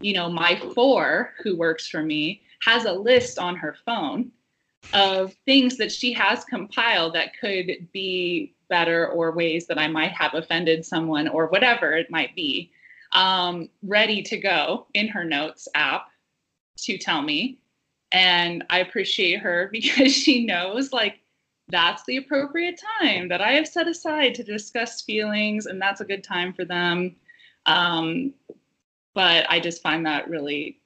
you 0.00 0.14
know, 0.14 0.30
my 0.30 0.62
four 0.72 1.32
who 1.42 1.56
works 1.56 1.88
for 1.88 2.04
me 2.04 2.42
has 2.64 2.84
a 2.84 2.92
list 2.92 3.40
on 3.40 3.56
her 3.56 3.74
phone 3.84 4.30
of 4.92 5.34
things 5.44 5.76
that 5.78 5.90
she 5.90 6.12
has 6.12 6.44
compiled 6.44 7.16
that 7.16 7.36
could 7.40 7.88
be 7.92 8.54
better 8.68 9.08
or 9.08 9.32
ways 9.32 9.66
that 9.66 9.76
I 9.76 9.88
might 9.88 10.12
have 10.12 10.34
offended 10.34 10.86
someone 10.86 11.26
or 11.26 11.48
whatever 11.48 11.94
it 11.94 12.12
might 12.12 12.36
be, 12.36 12.70
um, 13.10 13.68
ready 13.82 14.22
to 14.22 14.36
go 14.36 14.86
in 14.94 15.08
her 15.08 15.24
notes 15.24 15.66
app 15.74 16.06
to 16.76 16.96
tell 16.96 17.22
me. 17.22 17.58
And 18.12 18.62
I 18.70 18.78
appreciate 18.78 19.40
her 19.40 19.68
because 19.72 20.14
she 20.14 20.46
knows, 20.46 20.92
like, 20.92 21.18
that's 21.68 22.02
the 22.04 22.18
appropriate 22.18 22.80
time 23.00 23.28
that 23.28 23.40
I 23.40 23.52
have 23.52 23.66
set 23.66 23.88
aside 23.88 24.34
to 24.34 24.44
discuss 24.44 25.02
feelings, 25.02 25.66
and 25.66 25.80
that's 25.80 26.00
a 26.00 26.04
good 26.04 26.22
time 26.22 26.52
for 26.52 26.64
them. 26.64 27.16
Um, 27.66 28.34
but 29.14 29.46
I 29.48 29.60
just 29.60 29.82
find 29.82 30.04
that 30.06 30.28
really, 30.28 30.80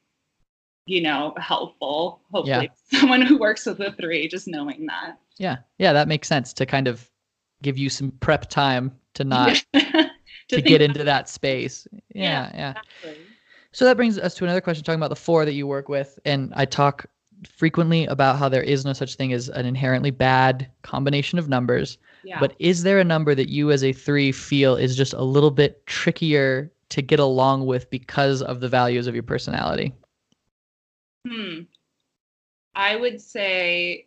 you 0.86 1.00
know, 1.00 1.34
helpful. 1.36 2.20
Hopefully, 2.32 2.70
yeah. 2.70 2.70
someone 3.00 3.22
who 3.22 3.38
works 3.38 3.66
with 3.66 3.78
the 3.78 3.92
three, 3.92 4.28
just 4.28 4.46
knowing 4.46 4.86
that. 4.86 5.18
Yeah, 5.38 5.58
yeah, 5.78 5.92
that 5.92 6.08
makes 6.08 6.28
sense 6.28 6.52
to 6.54 6.66
kind 6.66 6.86
of 6.86 7.10
give 7.62 7.76
you 7.76 7.90
some 7.90 8.12
prep 8.20 8.48
time 8.48 8.92
to 9.14 9.24
not 9.24 9.64
to, 9.74 10.10
to 10.48 10.62
get 10.62 10.80
into 10.80 11.02
that 11.04 11.28
space. 11.28 11.88
Yeah, 12.14 12.50
yeah. 12.50 12.50
yeah. 12.54 12.70
Exactly. 12.70 13.24
So 13.72 13.84
that 13.84 13.96
brings 13.96 14.18
us 14.18 14.34
to 14.36 14.44
another 14.44 14.60
question 14.60 14.84
talking 14.84 14.98
about 14.98 15.10
the 15.10 15.16
four 15.16 15.44
that 15.44 15.52
you 15.52 15.66
work 15.66 15.88
with. 15.88 16.18
And 16.24 16.52
I 16.56 16.64
talk 16.64 17.06
frequently 17.46 18.06
about 18.06 18.38
how 18.38 18.48
there 18.48 18.62
is 18.62 18.84
no 18.84 18.92
such 18.92 19.14
thing 19.14 19.32
as 19.32 19.48
an 19.48 19.66
inherently 19.66 20.10
bad 20.10 20.70
combination 20.82 21.38
of 21.38 21.48
numbers. 21.48 21.98
Yeah. 22.24 22.40
But 22.40 22.54
is 22.58 22.82
there 22.82 22.98
a 22.98 23.04
number 23.04 23.34
that 23.34 23.48
you 23.48 23.70
as 23.70 23.84
a 23.84 23.92
three 23.92 24.32
feel 24.32 24.76
is 24.76 24.96
just 24.96 25.12
a 25.12 25.22
little 25.22 25.50
bit 25.50 25.84
trickier 25.86 26.72
to 26.90 27.02
get 27.02 27.20
along 27.20 27.66
with 27.66 27.88
because 27.90 28.42
of 28.42 28.60
the 28.60 28.68
values 28.68 29.06
of 29.06 29.14
your 29.14 29.22
personality? 29.22 29.94
Hmm. 31.26 31.60
I 32.74 32.96
would 32.96 33.20
say, 33.20 34.06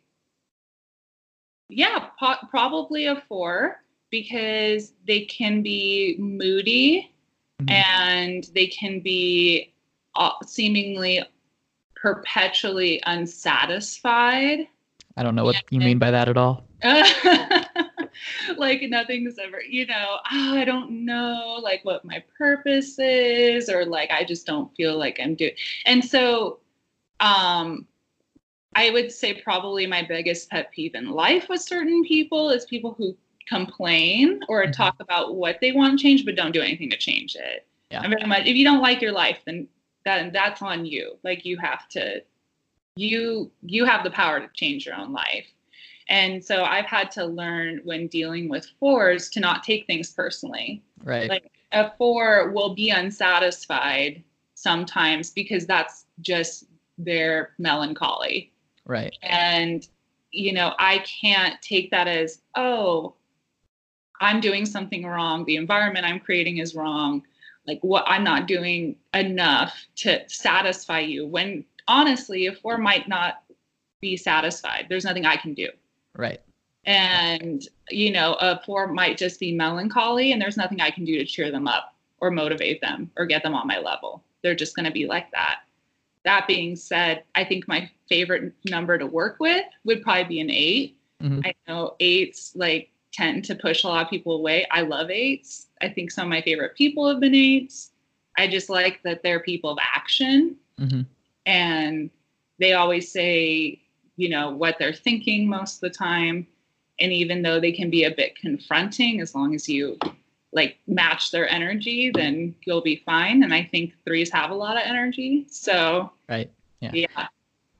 yeah, 1.69 2.07
po- 2.19 2.47
probably 2.49 3.05
a 3.05 3.21
four 3.27 3.81
because 4.09 4.93
they 5.05 5.21
can 5.21 5.61
be 5.61 6.15
moody 6.19 7.13
mm-hmm. 7.61 7.69
and 7.69 8.49
they 8.53 8.67
can 8.67 8.99
be 8.99 9.73
uh, 10.15 10.31
seemingly 10.45 11.21
perpetually 12.01 13.01
unsatisfied. 13.05 14.67
I 15.17 15.23
don't 15.23 15.35
know 15.35 15.43
what 15.43 15.61
you 15.69 15.79
mean 15.79 15.99
by 15.99 16.11
that 16.11 16.29
at 16.29 16.37
all. 16.37 16.65
like 18.57 18.81
nothing's 18.83 19.37
ever, 19.37 19.61
you 19.61 19.85
know, 19.85 20.17
oh, 20.31 20.57
I 20.57 20.65
don't 20.65 21.05
know 21.05 21.59
like 21.61 21.81
what 21.83 22.03
my 22.03 22.23
purpose 22.37 22.97
is 22.97 23.69
or 23.69 23.85
like 23.85 24.09
I 24.09 24.23
just 24.23 24.47
don't 24.47 24.75
feel 24.75 24.97
like 24.97 25.19
I'm 25.21 25.35
doing. 25.35 25.51
And 25.85 26.03
so 26.03 26.59
um 27.19 27.85
I 28.73 28.89
would 28.89 29.11
say 29.11 29.41
probably 29.41 29.85
my 29.85 30.01
biggest 30.01 30.49
pet 30.49 30.71
peeve 30.71 30.95
in 30.95 31.11
life 31.11 31.49
with 31.49 31.61
certain 31.61 32.03
people 32.03 32.49
is 32.49 32.65
people 32.65 32.95
who 32.97 33.15
complain 33.47 34.39
or 34.47 34.63
mm-hmm. 34.63 34.71
talk 34.71 34.95
about 34.99 35.35
what 35.35 35.59
they 35.61 35.71
want 35.71 35.99
to 35.99 36.01
change 36.01 36.25
but 36.25 36.35
don't 36.35 36.53
do 36.53 36.61
anything 36.61 36.89
to 36.89 36.97
change 36.97 37.35
it. 37.35 37.67
Yeah. 37.91 38.01
I 38.01 38.07
very 38.07 38.25
much 38.25 38.47
if 38.47 38.55
you 38.55 38.63
don't 38.63 38.81
like 38.81 39.01
your 39.01 39.11
life, 39.11 39.39
then 39.45 39.67
that 40.05 40.33
that's 40.33 40.61
on 40.61 40.85
you 40.85 41.17
like 41.23 41.45
you 41.45 41.57
have 41.57 41.87
to 41.89 42.21
you 42.95 43.51
you 43.61 43.85
have 43.85 44.03
the 44.03 44.11
power 44.11 44.39
to 44.39 44.49
change 44.53 44.85
your 44.85 44.95
own 44.95 45.11
life 45.13 45.47
And 46.11 46.43
so 46.43 46.65
I've 46.65 46.85
had 46.85 47.09
to 47.11 47.25
learn 47.25 47.79
when 47.85 48.07
dealing 48.07 48.49
with 48.49 48.67
fours 48.79 49.29
to 49.29 49.39
not 49.39 49.63
take 49.63 49.87
things 49.87 50.11
personally. 50.11 50.83
Right. 51.03 51.29
Like 51.29 51.49
a 51.71 51.91
four 51.97 52.51
will 52.51 52.75
be 52.75 52.89
unsatisfied 52.89 54.21
sometimes 54.55 55.29
because 55.29 55.65
that's 55.65 56.05
just 56.19 56.65
their 56.97 57.51
melancholy. 57.57 58.51
right. 58.85 59.15
And, 59.23 59.87
you 60.31 60.51
know, 60.51 60.73
I 60.77 60.99
can't 60.99 61.61
take 61.61 61.91
that 61.91 62.09
as, 62.09 62.41
oh, 62.55 63.15
I'm 64.19 64.41
doing 64.41 64.65
something 64.65 65.05
wrong. 65.05 65.45
The 65.45 65.55
environment 65.55 66.05
I'm 66.05 66.19
creating 66.19 66.57
is 66.57 66.75
wrong. 66.75 67.23
Like, 67.67 67.79
what 67.81 68.03
I'm 68.07 68.23
not 68.23 68.47
doing 68.47 68.95
enough 69.13 69.85
to 69.97 70.27
satisfy 70.27 70.99
you. 70.99 71.27
When 71.27 71.63
honestly, 71.87 72.47
a 72.47 72.53
four 72.53 72.77
might 72.77 73.07
not 73.07 73.43
be 74.01 74.17
satisfied. 74.17 74.87
There's 74.89 75.05
nothing 75.05 75.25
I 75.25 75.35
can 75.35 75.53
do. 75.53 75.69
Right. 76.15 76.41
And, 76.85 77.67
you 77.89 78.11
know, 78.11 78.33
a 78.39 78.61
four 78.65 78.87
might 78.87 79.17
just 79.17 79.39
be 79.39 79.51
melancholy 79.51 80.31
and 80.31 80.41
there's 80.41 80.57
nothing 80.57 80.81
I 80.81 80.89
can 80.89 81.05
do 81.05 81.17
to 81.19 81.25
cheer 81.25 81.51
them 81.51 81.67
up 81.67 81.93
or 82.19 82.31
motivate 82.31 82.81
them 82.81 83.11
or 83.17 83.27
get 83.27 83.43
them 83.43 83.53
on 83.53 83.67
my 83.67 83.77
level. 83.77 84.23
They're 84.41 84.55
just 84.55 84.75
going 84.75 84.85
to 84.85 84.91
be 84.91 85.05
like 85.05 85.29
that. 85.31 85.59
That 86.25 86.47
being 86.47 86.75
said, 86.75 87.23
I 87.35 87.43
think 87.43 87.67
my 87.67 87.89
favorite 88.09 88.53
number 88.65 88.97
to 88.97 89.05
work 89.05 89.37
with 89.39 89.65
would 89.83 90.01
probably 90.01 90.23
be 90.23 90.39
an 90.39 90.49
8 90.49 90.97
Mhm. 91.21 91.45
I 91.45 91.53
know 91.67 91.95
eights 91.99 92.55
like 92.55 92.89
tend 93.11 93.45
to 93.45 93.55
push 93.55 93.83
a 93.83 93.87
lot 93.87 94.03
of 94.03 94.09
people 94.09 94.35
away. 94.35 94.65
I 94.71 94.81
love 94.81 95.09
eights. 95.09 95.67
I 95.81 95.89
think 95.89 96.11
some 96.11 96.25
of 96.25 96.29
my 96.29 96.41
favorite 96.41 96.75
people 96.75 97.07
have 97.09 97.19
been 97.19 97.35
eights. 97.35 97.91
I 98.37 98.47
just 98.47 98.69
like 98.69 99.01
that 99.03 99.23
they're 99.23 99.39
people 99.41 99.69
of 99.71 99.77
action 99.81 100.55
hmm 100.77 101.01
and 101.47 102.09
they 102.59 102.73
always 102.73 103.11
say 103.11 103.79
you 104.15 104.29
know 104.29 104.51
what 104.51 104.77
they're 104.77 104.93
thinking 104.93 105.47
most 105.47 105.75
of 105.75 105.81
the 105.81 105.89
time 105.89 106.45
and 106.99 107.11
even 107.11 107.41
though 107.41 107.59
they 107.59 107.71
can 107.71 107.89
be 107.89 108.03
a 108.03 108.11
bit 108.11 108.35
confronting 108.35 109.19
as 109.21 109.33
long 109.33 109.55
as 109.55 109.67
you 109.67 109.97
like 110.53 110.77
match 110.87 111.31
their 111.31 111.49
energy 111.49 112.11
then 112.11 112.53
you'll 112.65 112.81
be 112.81 112.97
fine 113.05 113.41
and 113.43 113.53
i 113.53 113.63
think 113.63 113.93
threes 114.05 114.31
have 114.31 114.51
a 114.51 114.55
lot 114.55 114.77
of 114.77 114.83
energy 114.85 115.45
so 115.49 116.11
Right. 116.29 116.49
Yeah. 116.79 116.91
yeah 116.93 117.27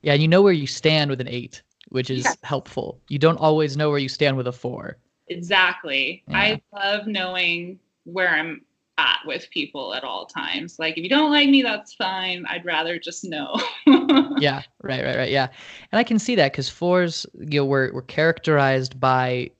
Yeah. 0.02 0.14
You 0.14 0.26
know 0.28 0.42
where 0.42 0.52
you 0.52 0.66
stand 0.66 1.08
with 1.10 1.20
an 1.20 1.28
eight, 1.28 1.62
which 1.90 2.10
is 2.10 2.24
Yeah. 2.24 2.34
helpful. 2.48 3.00
You 3.08 3.18
don't 3.18 3.38
always 3.38 3.76
know 3.76 3.88
where 3.90 3.98
you 4.00 4.08
stand 4.08 4.36
with 4.36 4.48
a 4.48 4.52
four. 4.52 4.96
exactly 5.28 6.22
Yeah. 6.28 6.38
i 6.38 6.60
love 6.72 7.06
knowing 7.06 7.78
where 8.04 8.28
i'm 8.28 8.60
at 8.98 9.20
with 9.24 9.48
people 9.50 9.94
at 9.94 10.04
all 10.04 10.26
times. 10.26 10.78
Like 10.78 10.98
if 10.98 11.02
you 11.02 11.08
don't 11.08 11.30
like 11.30 11.48
me 11.48 11.62
that's 11.62 11.94
fine. 11.94 12.44
I'd 12.48 12.64
rather 12.64 12.98
just 12.98 13.24
know. 13.24 13.60
Yeah 14.38 14.62
right 14.82 15.04
right 15.04 15.16
right 15.16 15.30
yeah. 15.30 15.48
And 15.90 15.98
i 15.98 16.02
can 16.02 16.18
see 16.18 16.34
that 16.34 16.52
because 16.52 16.68
fours 16.68 17.26
you 17.38 17.60
know 17.60 17.64
we're, 17.64 17.92
we're 17.92 18.02
characterized 18.02 18.98
by 18.98 19.50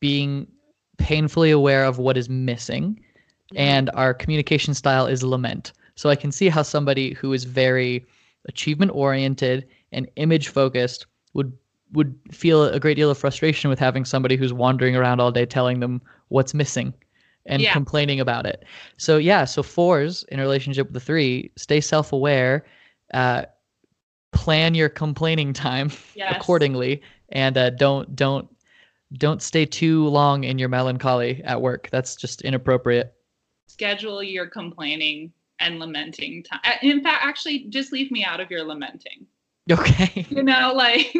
being 0.00 0.46
painfully 0.96 1.50
aware 1.50 1.84
of 1.84 1.98
what 1.98 2.16
is 2.16 2.28
missing 2.28 3.00
and 3.56 3.90
our 3.94 4.14
communication 4.14 4.74
style 4.74 5.06
is 5.06 5.22
lament. 5.22 5.72
So 5.96 6.08
i 6.08 6.16
can 6.16 6.32
see 6.32 6.48
how 6.48 6.62
somebody 6.62 7.14
who 7.14 7.32
is 7.32 7.44
very 7.44 8.06
achievement 8.46 8.92
oriented 8.94 9.66
and 9.92 10.08
image 10.16 10.48
focused 10.48 11.06
would 11.34 11.52
would 11.92 12.14
feel 12.30 12.64
a 12.64 12.80
great 12.80 12.94
deal 12.94 13.10
of 13.10 13.18
frustration 13.18 13.70
with 13.70 13.78
having 13.78 14.04
somebody 14.04 14.36
who's 14.36 14.52
wandering 14.52 14.94
around 14.94 15.20
all 15.20 15.32
day 15.32 15.46
telling 15.46 15.80
them 15.80 16.00
what's 16.28 16.54
missing 16.54 16.92
and 17.46 17.62
Yeah. 17.62 17.72
complaining 17.72 18.20
about 18.20 18.46
it 18.46 18.64
so 18.96 19.16
yeah 19.16 19.44
so 19.44 19.62
fours 19.62 20.24
in 20.30 20.40
relationship 20.40 20.86
with 20.88 20.94
the 20.94 21.00
three 21.00 21.50
stay 21.56 21.80
self-aware 21.80 22.64
uh, 23.14 23.44
plan 24.32 24.74
your 24.74 24.88
complaining 24.88 25.52
time 25.52 25.90
yes. 26.14 26.34
accordingly 26.36 27.02
and 27.30 27.56
uh, 27.56 27.70
don't 27.70 28.14
don't 28.14 28.48
don't 29.14 29.40
stay 29.40 29.64
too 29.64 30.06
long 30.08 30.44
in 30.44 30.58
your 30.58 30.68
melancholy 30.68 31.42
at 31.44 31.60
work 31.62 31.88
that's 31.90 32.16
just 32.16 32.42
inappropriate 32.42 33.14
schedule 33.66 34.22
your 34.22 34.46
complaining 34.46 35.32
and 35.60 35.78
lamenting 35.78 36.42
time. 36.42 36.60
In 36.82 37.02
fact, 37.02 37.24
actually, 37.24 37.64
just 37.68 37.92
leave 37.92 38.10
me 38.10 38.24
out 38.24 38.40
of 38.40 38.50
your 38.50 38.64
lamenting. 38.64 39.26
okay 39.70 40.26
You 40.30 40.42
know, 40.42 40.72
like 40.76 41.14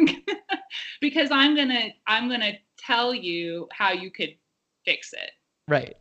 because 1.01 1.29
I'm 1.31 1.55
gonna 1.55 1.89
I'm 2.07 2.29
gonna 2.29 2.53
tell 2.77 3.13
you 3.13 3.67
how 3.71 3.91
you 3.91 4.11
could 4.11 4.35
fix 4.85 5.13
it, 5.13 5.31
right 5.67 5.95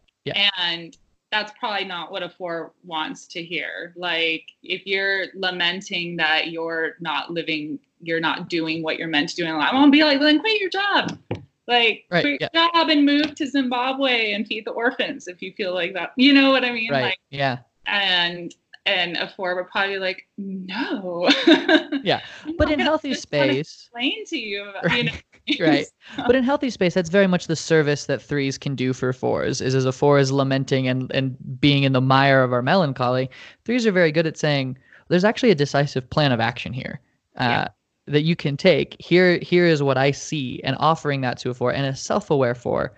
and 0.59 0.97
that's 1.31 1.53
probably 1.59 1.85
not 1.85 2.11
what 2.11 2.23
a 2.23 2.29
four 2.29 2.73
wants 2.85 3.27
to 3.29 3.43
hear. 3.43 3.93
Like 3.97 4.45
if 4.63 4.87
you're 4.87 5.27
lamenting 5.35 6.17
that 6.17 6.49
you're 6.51 6.97
not 7.01 7.31
living, 7.31 7.79
you're 8.01 8.21
not 8.21 8.49
doing 8.49 8.83
what 8.83 8.99
you're 8.99 9.09
meant 9.09 9.29
to 9.31 9.37
do 9.37 9.45
in 9.45 9.57
life, 9.57 9.69
I'm 9.73 9.83
gonna 9.83 9.91
be 9.91 10.05
like, 10.05 10.21
then 10.21 10.41
quit 10.41 10.61
your 10.61 10.71
job. 10.71 11.19
Like 11.67 12.07
Right, 12.11 12.23
quit 12.23 12.41
your 12.41 12.51
job 12.55 12.89
and 12.89 13.05
move 13.05 13.35
to 13.35 13.47
Zimbabwe 13.47 14.33
and 14.33 14.47
feed 14.47 14.65
the 14.65 14.71
orphans 14.71 15.29
if 15.29 15.43
you 15.43 15.53
feel 15.53 15.75
like 15.75 15.93
that. 15.95 16.13
You 16.17 16.33
know 16.33 16.51
what 16.51 16.65
I 16.65 16.73
mean? 16.73 16.91
right 16.91 17.03
Like 17.03 17.19
yeah 17.31 17.59
and 17.89 18.55
and 18.89 19.17
a 19.17 19.29
four 19.37 19.55
would 19.57 19.69
probably 19.71 19.95
be 19.95 19.99
like, 20.01 20.27
no. 20.39 21.29
Yeah, 22.03 22.21
but 22.57 22.71
in 22.71 22.81
healthy 22.81 23.15
space 23.15 23.89
Explain 23.91 24.25
to 24.27 24.39
you, 24.39 24.65
about, 24.69 24.97
you 24.97 25.05
know. 25.05 25.67
right 25.67 25.87
but 26.27 26.35
in 26.37 26.45
healthy 26.45 26.71
space 26.71 26.95
that's 26.95 27.09
very 27.11 27.27
much 27.27 27.47
the 27.47 27.57
service 27.57 28.07
that 28.07 28.21
threes 28.23 28.59
can 28.59 28.75
do 28.75 28.93
for 28.93 29.13
fours 29.13 29.61
is 29.61 29.75
as 29.75 29.85
a 29.85 29.93
four 29.93 30.19
is 30.19 30.31
lamenting 30.31 30.87
and 30.89 31.11
and 31.15 31.37
being 31.61 31.85
in 31.85 31.93
the 31.93 32.01
mire 32.01 32.43
of 32.43 32.53
our 32.53 32.63
melancholy 32.63 33.31
threes 33.65 33.87
are 33.87 33.93
very 33.93 34.13
good 34.13 34.27
at 34.27 34.37
saying 34.37 34.77
there's 35.09 35.25
actually 35.25 35.51
a 35.51 35.55
decisive 35.55 36.09
plan 36.11 36.33
of 36.33 36.41
action 36.41 36.73
here 36.73 37.01
uh, 37.39 37.45
Yeah. 37.45 37.69
that 38.07 38.23
you 38.23 38.37
can 38.37 38.57
take 38.57 38.95
here 38.99 39.39
here 39.41 39.65
is 39.67 39.83
what 39.83 39.97
i 39.97 40.11
see 40.11 40.61
and 40.65 40.77
offering 40.79 41.23
that 41.23 41.39
to 41.39 41.51
a 41.51 41.55
four 41.55 41.73
and 41.73 41.87
a 41.87 41.97
self-aware 41.97 42.55
four 42.55 42.93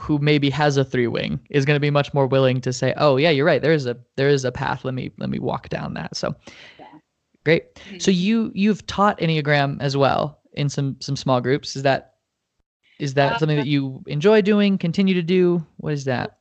who 0.00 0.18
maybe 0.18 0.50
has 0.50 0.76
a 0.76 0.84
three 0.84 1.06
wing 1.06 1.40
is 1.50 1.64
going 1.64 1.76
to 1.76 1.80
be 1.80 1.90
much 1.90 2.12
more 2.14 2.26
willing 2.26 2.60
to 2.60 2.72
say 2.72 2.92
oh 2.96 3.16
yeah 3.16 3.30
you're 3.30 3.46
right 3.46 3.62
there 3.62 3.72
is 3.72 3.86
a 3.86 3.96
there 4.16 4.28
is 4.28 4.44
a 4.44 4.52
path 4.52 4.84
let 4.84 4.94
me 4.94 5.10
let 5.18 5.30
me 5.30 5.38
walk 5.38 5.68
down 5.68 5.94
that 5.94 6.16
so 6.16 6.34
Yeah. 6.78 6.86
great 7.44 7.64
so 7.98 8.10
Mhm. 8.10 8.16
you 8.16 8.52
you've 8.54 8.86
taught 8.86 9.18
enneagram 9.20 9.76
as 9.80 9.96
well 9.96 10.40
in 10.54 10.68
some 10.68 10.96
some 11.00 11.16
small 11.16 11.40
groups 11.40 11.76
is 11.76 11.82
that 11.82 12.14
is 12.98 13.14
that 13.14 13.34
Uh, 13.34 13.38
something 13.38 13.56
that 13.56 13.66
you 13.66 14.02
enjoy 14.06 14.40
doing 14.40 14.78
continue 14.78 15.14
to 15.14 15.22
do 15.22 15.64
what 15.78 15.92
is 15.92 16.04
that 16.04 16.38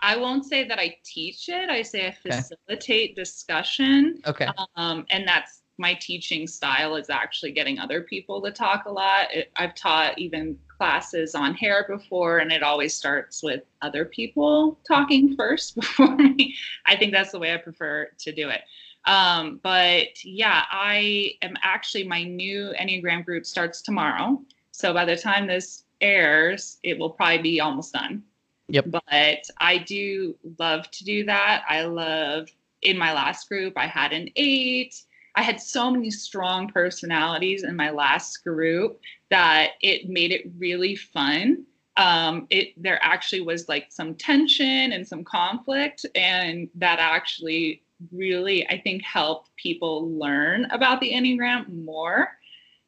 I 0.00 0.16
won't 0.16 0.44
say 0.44 0.68
that 0.68 0.78
I 0.78 0.96
teach 1.02 1.48
it. 1.48 1.70
I 1.70 1.80
say 1.80 2.06
I 2.06 2.08
Okay. 2.10 2.36
facilitate 2.36 3.16
discussion. 3.16 4.20
okay 4.26 4.48
Um, 4.76 5.06
and 5.08 5.26
that's 5.26 5.62
my 5.78 5.94
teaching 5.94 6.46
style 6.46 6.96
is 6.96 7.10
actually 7.10 7.52
getting 7.52 7.78
other 7.78 8.02
people 8.02 8.40
to 8.42 8.50
talk 8.50 8.86
a 8.86 8.90
lot. 8.90 9.32
It, 9.32 9.50
I've 9.56 9.74
taught 9.74 10.18
even 10.18 10.58
classes 10.76 11.34
on 11.34 11.54
hair 11.54 11.84
before, 11.88 12.38
and 12.38 12.52
it 12.52 12.62
always 12.62 12.94
starts 12.94 13.42
with 13.42 13.62
other 13.82 14.04
people 14.04 14.78
talking 14.86 15.36
first 15.36 15.74
before 15.80 16.16
me. 16.16 16.54
I 16.86 16.96
think 16.96 17.12
that's 17.12 17.32
the 17.32 17.38
way 17.38 17.52
I 17.52 17.56
prefer 17.56 18.10
to 18.18 18.32
do 18.32 18.48
it. 18.48 18.62
Um, 19.06 19.60
but 19.62 20.24
yeah, 20.24 20.64
I 20.70 21.32
am 21.42 21.56
actually, 21.62 22.04
my 22.04 22.22
new 22.22 22.72
Enneagram 22.80 23.24
group 23.24 23.44
starts 23.44 23.82
tomorrow. 23.82 24.40
So 24.70 24.94
by 24.94 25.04
the 25.04 25.16
time 25.16 25.46
this 25.46 25.84
airs, 26.00 26.78
it 26.82 26.98
will 26.98 27.10
probably 27.10 27.38
be 27.38 27.60
almost 27.60 27.92
done. 27.92 28.22
Yep. 28.68 28.86
But 28.88 29.50
I 29.60 29.78
do 29.78 30.36
love 30.58 30.90
to 30.90 31.04
do 31.04 31.24
that. 31.26 31.64
I 31.68 31.82
love 31.82 32.48
in 32.84 32.96
my 32.98 33.12
last 33.12 33.48
group, 33.48 33.74
I 33.76 33.86
had 33.86 34.12
an 34.12 34.28
eight. 34.36 35.02
I 35.36 35.42
had 35.42 35.60
so 35.60 35.90
many 35.90 36.10
strong 36.10 36.68
personalities 36.68 37.64
in 37.64 37.74
my 37.74 37.90
last 37.90 38.44
group 38.44 39.00
that 39.30 39.72
it 39.82 40.08
made 40.08 40.30
it 40.30 40.50
really 40.58 40.94
fun. 40.96 41.64
Um, 41.96 42.46
it 42.50 42.80
there 42.80 42.98
actually 43.02 43.40
was 43.40 43.68
like 43.68 43.86
some 43.90 44.14
tension 44.14 44.92
and 44.92 45.06
some 45.06 45.24
conflict, 45.24 46.06
and 46.14 46.68
that 46.76 46.98
actually 46.98 47.82
really 48.12 48.68
I 48.68 48.80
think 48.80 49.02
helped 49.02 49.54
people 49.56 50.10
learn 50.18 50.66
about 50.66 51.00
the 51.00 51.12
Enneagram 51.12 51.84
more 51.84 52.28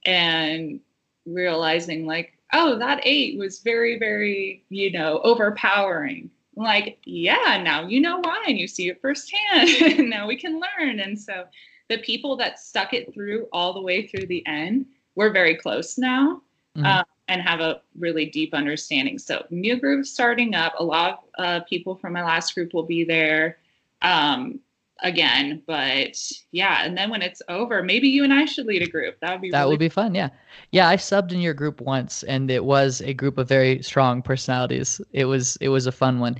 and 0.04 0.80
realizing 1.26 2.06
like, 2.06 2.38
oh, 2.52 2.78
that 2.78 3.00
eight 3.02 3.38
was 3.38 3.60
very, 3.60 3.98
very, 3.98 4.64
you 4.68 4.92
know, 4.92 5.20
overpowering. 5.24 6.30
Like, 6.54 6.98
yeah, 7.04 7.60
now 7.62 7.86
you 7.86 8.00
know 8.00 8.18
why 8.18 8.44
and 8.46 8.58
you 8.58 8.66
see 8.66 8.88
it 8.88 9.00
firsthand. 9.02 10.08
now 10.08 10.26
we 10.26 10.36
can 10.36 10.60
learn. 10.60 11.00
And 11.00 11.18
so 11.18 11.44
the 11.88 11.98
people 11.98 12.36
that 12.36 12.58
stuck 12.58 12.92
it 12.92 13.12
through 13.14 13.46
all 13.52 13.72
the 13.72 13.80
way 13.80 14.06
through 14.06 14.26
the 14.26 14.44
end, 14.46 14.86
we're 15.14 15.32
very 15.32 15.54
close 15.54 15.98
now 15.98 16.42
Mhm. 16.76 16.84
uh, 16.86 17.04
and 17.28 17.42
have 17.42 17.60
a 17.60 17.80
really 17.98 18.26
deep 18.26 18.54
understanding. 18.54 19.18
So, 19.18 19.44
new 19.50 19.76
group 19.76 20.06
starting 20.06 20.54
up. 20.54 20.74
A 20.78 20.84
lot 20.84 21.24
of 21.38 21.44
uh, 21.44 21.60
people 21.64 21.94
from 21.96 22.12
my 22.12 22.22
last 22.22 22.54
group 22.54 22.72
will 22.74 22.84
be 22.84 23.02
there 23.04 23.58
um, 24.02 24.60
again. 25.02 25.62
But 25.66 26.16
yeah, 26.52 26.84
and 26.84 26.96
then 26.96 27.10
when 27.10 27.22
it's 27.22 27.42
over, 27.48 27.82
maybe 27.82 28.08
you 28.08 28.24
and 28.24 28.32
I 28.32 28.44
should 28.44 28.66
lead 28.66 28.82
a 28.82 28.88
group. 28.88 29.18
That 29.20 29.32
would 29.32 29.40
be 29.42 29.50
that 29.50 29.60
really 29.60 29.70
would 29.70 29.78
be 29.80 29.88
fun 29.88 30.14
yeah 30.14 30.28
yeah 30.72 30.88
i 30.88 30.96
subbed 30.96 31.32
in 31.32 31.40
your 31.40 31.52
group 31.52 31.80
once 31.80 32.22
and 32.24 32.50
it 32.50 32.64
was 32.64 33.00
a 33.02 33.12
group 33.12 33.36
of 33.38 33.46
very 33.48 33.82
strong 33.82 34.22
personalities 34.22 35.00
it 35.12 35.26
was 35.26 35.56
it 35.60 35.68
was 35.68 35.86
a 35.86 35.92
fun 35.92 36.18
one 36.18 36.36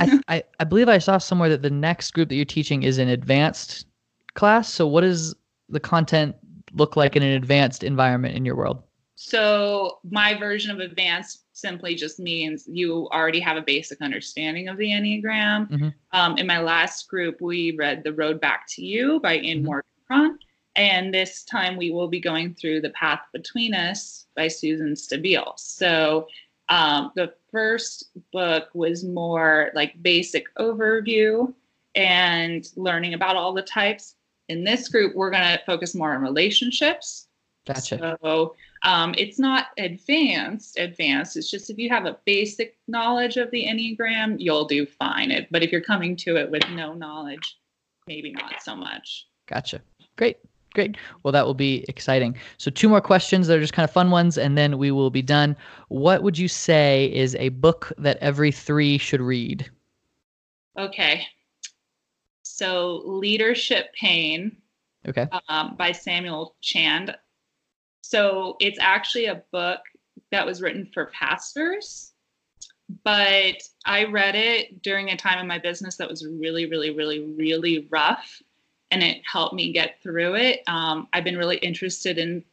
I, 0.00 0.20
I 0.28 0.42
i 0.60 0.64
believe 0.64 0.88
i 0.88 0.98
saw 0.98 1.18
somewhere 1.18 1.50
that 1.50 1.62
the 1.62 1.70
next 1.70 2.12
group 2.12 2.30
that 2.30 2.36
you're 2.36 2.44
teaching 2.46 2.82
is 2.82 2.96
an 2.98 3.08
advanced 3.08 3.87
class 4.38 4.72
so 4.72 4.86
what 4.86 5.02
does 5.02 5.34
the 5.68 5.80
content 5.80 6.34
look 6.72 6.96
like 6.96 7.16
in 7.16 7.22
an 7.22 7.32
advanced 7.32 7.82
environment 7.82 8.36
in 8.36 8.44
your 8.44 8.56
world 8.56 8.82
So 9.20 9.98
my 10.08 10.38
version 10.38 10.70
of 10.70 10.78
advanced 10.78 11.44
simply 11.52 11.96
just 11.96 12.20
means 12.20 12.68
you 12.70 13.08
already 13.08 13.40
have 13.40 13.56
a 13.56 13.62
basic 13.62 14.00
understanding 14.00 14.68
of 14.68 14.76
the 14.76 14.90
Enneagram. 14.90 15.68
Mhm. 15.68 15.94
Um, 16.12 16.38
in 16.38 16.46
my 16.46 16.60
last 16.60 17.08
group, 17.08 17.40
we 17.40 17.72
read 17.72 18.04
The 18.04 18.12
Road 18.12 18.40
Back 18.40 18.68
to 18.74 18.84
You 18.84 19.18
by 19.20 19.38
Ian 19.38 19.64
Mhm. 19.64 19.82
Morgan. 20.10 20.38
And 20.76 21.12
this 21.12 21.42
time 21.42 21.76
we 21.76 21.90
will 21.90 22.06
be 22.06 22.20
going 22.20 22.54
through 22.54 22.82
The 22.82 22.90
Path 22.90 23.22
Between 23.32 23.74
Us 23.74 24.28
by 24.36 24.46
Susan 24.46 24.94
Stabile. 24.94 25.58
So 25.58 26.28
um, 26.68 27.10
the 27.16 27.34
first 27.50 28.10
book 28.32 28.68
was 28.74 29.02
more 29.02 29.72
like 29.74 30.00
basic 30.00 30.44
overview 30.56 31.52
and 31.96 32.68
learning 32.76 33.14
about 33.14 33.34
all 33.34 33.52
the 33.52 33.62
types. 33.62 34.14
In 34.48 34.64
this 34.64 34.88
group, 34.88 35.14
we're 35.14 35.30
going 35.30 35.42
to 35.42 35.60
focus 35.66 35.94
more 35.94 36.14
on 36.14 36.22
relationships. 36.22 37.28
Gotcha. 37.66 38.16
So 38.22 38.54
um, 38.82 39.14
it's 39.18 39.38
not 39.38 39.66
advanced, 39.76 40.78
advanced. 40.78 41.36
It's 41.36 41.50
just 41.50 41.68
if 41.68 41.78
you 41.78 41.90
have 41.90 42.06
a 42.06 42.18
basic 42.24 42.78
knowledge 42.88 43.36
of 43.36 43.50
the 43.50 43.66
Enneagram, 43.66 44.36
you'll 44.38 44.64
do 44.64 44.86
fine. 44.86 45.30
It, 45.30 45.48
but 45.50 45.62
if 45.62 45.70
you're 45.70 45.82
coming 45.82 46.16
to 46.16 46.36
it 46.36 46.50
with 46.50 46.62
no 46.70 46.94
knowledge, 46.94 47.58
maybe 48.06 48.32
not 48.32 48.62
so 48.62 48.74
much. 48.74 49.26
Gotcha. 49.46 49.82
Great. 50.16 50.38
Great. 50.74 50.96
Well, 51.22 51.32
that 51.32 51.44
will 51.44 51.54
be 51.54 51.84
exciting. 51.88 52.36
So, 52.58 52.70
two 52.70 52.88
more 52.88 53.00
questions 53.00 53.46
that 53.46 53.56
are 53.56 53.60
just 53.60 53.72
kind 53.72 53.84
of 53.84 53.90
fun 53.90 54.10
ones, 54.10 54.38
and 54.38 54.56
then 54.56 54.78
we 54.78 54.90
will 54.90 55.10
be 55.10 55.22
done. 55.22 55.56
What 55.88 56.22
would 56.22 56.38
you 56.38 56.46
say 56.46 57.12
is 57.12 57.34
a 57.36 57.48
book 57.48 57.92
that 57.98 58.18
every 58.18 58.52
three 58.52 58.98
should 58.98 59.20
read? 59.20 59.68
Okay. 60.78 61.26
So, 62.58 63.02
Leadership 63.04 63.94
Pain 63.94 64.56
Okay. 65.06 65.28
um, 65.48 65.76
by 65.76 65.92
Samuel 65.92 66.56
Chand. 66.60 67.16
So 68.02 68.56
it's 68.58 68.78
actually 68.80 69.26
a 69.26 69.42
book 69.52 69.80
that 70.32 70.44
was 70.44 70.60
written 70.60 70.90
for 70.92 71.06
pastors, 71.06 72.12
but 73.04 73.62
I 73.86 74.04
read 74.04 74.34
it 74.34 74.82
during 74.82 75.10
a 75.10 75.16
time 75.16 75.38
in 75.38 75.46
my 75.46 75.58
business 75.58 75.96
that 75.96 76.08
was 76.08 76.26
really, 76.26 76.66
really, 76.66 76.90
really, 76.90 77.20
really 77.20 77.86
rough, 77.90 78.42
and 78.90 79.04
it 79.04 79.22
helped 79.30 79.54
me 79.54 79.72
get 79.72 80.02
through 80.02 80.34
it. 80.34 80.62
Um, 80.66 81.06
I've 81.12 81.24
been 81.24 81.38
really 81.38 81.58
interested 81.58 82.18
in 82.18 82.44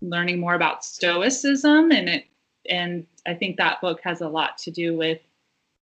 learning 0.00 0.40
more 0.40 0.54
about 0.54 0.86
Stoicism, 0.86 1.92
and 1.92 2.08
it, 2.08 2.24
and 2.68 3.06
I 3.26 3.34
think 3.34 3.58
that 3.58 3.82
book 3.82 4.00
has 4.04 4.22
a 4.22 4.28
lot 4.28 4.56
to 4.58 4.70
do 4.70 4.96
with 4.96 5.20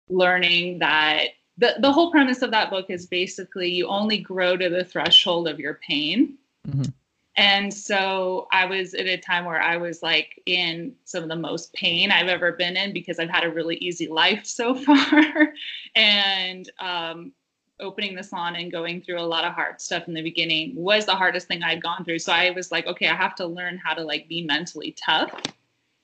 learning 0.08 0.78
that 0.78 1.30
the, 1.59 1.77
the 1.81 1.93
whole 1.93 2.11
premise 2.11 2.43
of 2.43 2.51
that 2.51 2.71
book 2.71 2.87
is 2.88 3.07
basically 3.07 3.71
you 3.71 3.87
only 3.87 4.19
grow 4.19 4.57
to 4.57 4.69
the 4.69 4.85
threshold 4.85 5.49
of 5.49 5.59
your 5.59 5.75
pain. 5.87 6.37
Mhm. 6.67 6.93
And 7.37 7.75
so 7.75 8.47
I 8.53 8.64
was 8.64 8.95
at 8.95 9.07
a 9.07 9.17
time 9.17 9.45
where 9.45 9.61
I 9.61 9.77
was 9.77 10.03
like 10.03 10.40
in 10.47 10.95
some 11.05 11.25
of 11.25 11.29
the 11.29 11.37
most 11.37 11.73
pain 11.73 12.12
I've 12.12 12.29
ever 12.29 12.53
been 12.53 12.77
in 12.77 12.93
because 12.93 13.19
I've 13.19 13.31
had 13.31 13.45
a 13.45 13.51
really 13.51 13.77
easy 13.77 14.07
life 14.07 14.47
so 14.47 14.75
far. 14.85 15.53
and 15.97 16.71
um, 16.79 17.33
opening 17.81 18.14
the 18.14 18.23
salon 18.23 18.55
and 18.57 18.71
going 18.71 19.01
through 19.03 19.21
a 19.21 19.23
lot 19.23 19.45
of 19.45 19.53
hard 19.53 19.81
stuff 19.81 20.07
in 20.07 20.14
the 20.14 20.23
beginning 20.23 20.75
was 20.77 21.07
the 21.07 21.14
hardest 21.14 21.49
thing 21.49 21.62
I'd 21.62 21.83
gone 21.83 22.05
through. 22.05 22.21
So 22.21 22.33
I 22.33 22.51
was 22.51 22.71
like, 22.71 22.87
okay, 22.87 23.09
I 23.09 23.14
have 23.14 23.35
to 23.37 23.47
learn 23.47 23.79
how 23.79 23.95
to 23.95 24.03
like 24.03 24.29
be 24.29 24.45
mentally 24.45 24.93
tough 24.93 25.33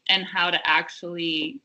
and 0.08 0.24
how 0.24 0.50
to 0.50 0.58
actually 0.68 1.60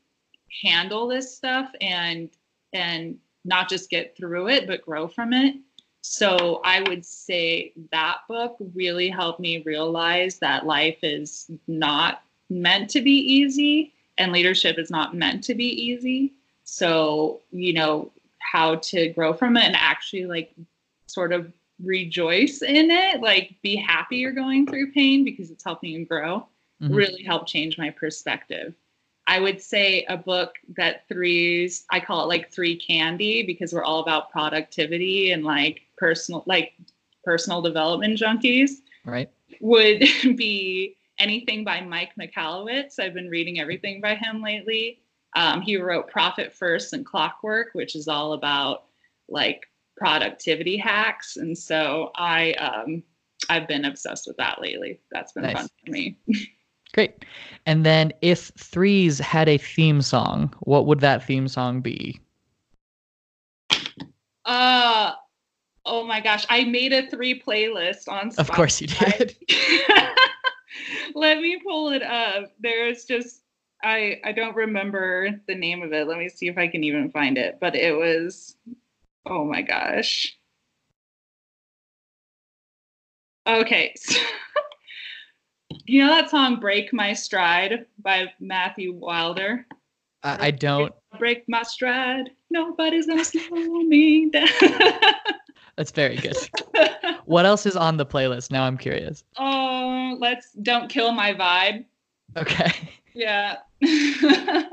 handle 0.62 1.08
this 1.08 1.36
stuff 1.36 1.70
and 1.80 2.30
and 2.72 3.18
not 3.46 3.68
just 3.68 3.90
get 3.90 4.16
through 4.16 4.48
it 4.48 4.66
but 4.66 4.84
grow 4.84 5.06
from 5.08 5.32
it 5.32 5.56
so 6.00 6.60
i 6.64 6.80
would 6.88 7.04
say 7.04 7.72
that 7.90 8.18
book 8.28 8.56
really 8.74 9.08
helped 9.08 9.40
me 9.40 9.62
realize 9.62 10.38
that 10.38 10.66
life 10.66 10.98
is 11.02 11.50
not 11.66 12.22
meant 12.50 12.90
to 12.90 13.00
be 13.00 13.12
easy 13.12 13.92
and 14.18 14.32
leadership 14.32 14.78
is 14.78 14.90
not 14.90 15.14
meant 15.14 15.42
to 15.42 15.54
be 15.54 15.66
easy 15.66 16.32
so 16.64 17.40
you 17.50 17.72
know 17.72 18.10
how 18.38 18.76
to 18.76 19.08
grow 19.08 19.32
from 19.32 19.56
it 19.56 19.64
and 19.64 19.76
actually 19.76 20.26
like 20.26 20.52
sort 21.06 21.32
of 21.32 21.52
rejoice 21.82 22.62
in 22.62 22.90
it 22.90 23.20
like 23.20 23.54
be 23.62 23.76
happy 23.76 24.16
you're 24.16 24.32
going 24.32 24.66
through 24.66 24.90
pain 24.92 25.24
because 25.24 25.50
it's 25.50 25.64
helping 25.64 25.90
you 25.90 26.04
grow 26.04 26.46
Mhm. 26.82 26.94
really 26.94 27.22
helped 27.22 27.48
change 27.48 27.78
my 27.78 27.90
perspective. 27.90 28.74
I 29.28 29.40
would 29.40 29.60
say 29.60 30.04
a 30.08 30.16
book 30.16 30.54
that 30.76 31.08
threes, 31.08 31.84
I 31.90 31.98
call 32.00 32.22
it 32.22 32.26
like 32.28 32.52
three 32.52 32.76
candy 32.76 33.42
because 33.44 33.72
we're 33.72 33.84
all 33.84 34.00
about 34.00 34.30
productivity 34.30 35.32
and 35.32 35.44
like 35.44 35.82
personal, 35.96 36.44
like 36.46 36.74
personal 37.24 37.60
development 37.60 38.18
junkies 38.18 38.70
Right. 39.04 39.28
would 39.60 40.00
be 40.36 40.96
anything 41.18 41.64
by 41.64 41.80
Mike 41.80 42.12
Michalowicz. 42.20 43.00
I've 43.00 43.14
been 43.14 43.28
reading 43.28 43.58
everything 43.58 44.00
by 44.00 44.14
him 44.14 44.42
lately. 44.42 45.00
Um, 45.34 45.60
he 45.60 45.76
wrote 45.76 46.08
Profit 46.08 46.52
First 46.52 46.92
and 46.92 47.04
Clockwork, 47.04 47.68
which 47.72 47.96
is 47.96 48.06
all 48.08 48.32
about 48.32 48.84
like 49.28 49.66
productivity 49.96 50.76
hacks. 50.76 51.36
And 51.36 51.56
so 51.56 52.10
I, 52.14 52.52
um, 52.52 53.02
I've 53.50 53.66
been 53.66 53.86
obsessed 53.86 54.26
with 54.26 54.36
that 54.36 54.60
lately. 54.62 55.00
That's 55.10 55.32
been 55.32 55.42
Nice. 55.44 55.56
fun 55.56 55.68
for 55.84 55.90
me. 55.90 56.16
Great. 56.96 57.26
And 57.66 57.84
then, 57.84 58.10
if 58.22 58.50
threes 58.56 59.18
had 59.18 59.50
a 59.50 59.58
theme 59.58 60.00
song, 60.00 60.54
what 60.60 60.86
would 60.86 61.00
that 61.00 61.22
theme 61.22 61.46
song 61.46 61.82
be? 61.82 62.18
Uh 64.46 65.12
oh 65.84 66.06
my 66.06 66.20
gosh, 66.20 66.46
I 66.48 66.64
made 66.64 66.94
a 66.94 67.06
three 67.10 67.38
playlist 67.38 68.08
on 68.08 68.30
Spotify. 68.30 68.38
Of 68.38 68.50
course 68.50 68.80
you 68.80 68.86
did. 68.86 69.36
Let 71.14 71.40
me 71.42 71.60
pull 71.62 71.90
it 71.90 72.02
up. 72.02 72.54
There's 72.60 73.04
just 73.04 73.42
I 73.84 74.18
I 74.24 74.32
don't 74.32 74.56
remember 74.56 75.28
the 75.46 75.54
name 75.54 75.82
of 75.82 75.92
it. 75.92 76.08
Let 76.08 76.16
me 76.16 76.30
see 76.30 76.48
if 76.48 76.56
I 76.56 76.66
can 76.66 76.82
even 76.82 77.10
find 77.10 77.36
it. 77.36 77.58
But 77.60 77.76
it 77.76 77.94
was 77.94 78.56
oh 79.26 79.44
my 79.44 79.60
gosh. 79.60 80.34
Okay. 83.46 83.92
so- 83.98 84.18
you 85.86 86.04
know 86.04 86.08
that 86.08 86.30
song 86.30 86.60
Break 86.60 86.92
My 86.92 87.12
Stride 87.12 87.86
by 88.02 88.32
Matthew 88.40 88.92
Wilder? 88.92 89.66
I, 90.22 90.46
I 90.46 90.50
don't. 90.50 90.92
Break 91.18 91.48
my 91.48 91.62
stride. 91.62 92.30
Nobody's 92.50 93.06
gonna 93.06 93.24
slow 93.24 93.82
me 93.82 94.28
down. 94.30 94.48
That's 95.76 95.90
very 95.90 96.16
good. 96.16 96.36
What 97.26 97.44
else 97.44 97.66
is 97.66 97.74
on 97.74 97.96
the 97.96 98.06
playlist? 98.06 98.52
Now 98.52 98.62
I'm 98.62 98.78
curious. 98.78 99.24
oh, 99.36 100.16
let's 100.20 100.52
don't 100.62 100.88
kill 100.88 101.10
my 101.10 101.34
vibe. 101.34 101.84
Okay. 102.36 102.72
Yeah. 103.14 103.56
oh 103.82 104.70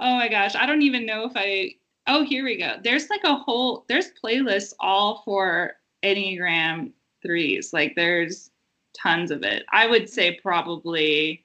my 0.00 0.26
gosh. 0.28 0.56
I 0.56 0.66
don't 0.66 0.82
even 0.82 1.06
know 1.06 1.24
if 1.26 1.32
I 1.36 1.76
oh 2.08 2.24
here 2.24 2.44
we 2.44 2.58
go. 2.58 2.74
There's 2.82 3.08
like 3.08 3.22
a 3.22 3.36
whole 3.36 3.84
there's 3.88 4.10
playlists 4.22 4.74
all 4.80 5.22
for 5.24 5.74
Enneagram 6.02 6.90
threes. 7.22 7.72
Like 7.72 7.94
there's 7.94 8.50
tons 8.94 9.30
of 9.30 9.42
it. 9.42 9.64
I 9.72 9.86
would 9.86 10.08
say 10.08 10.38
probably, 10.42 11.44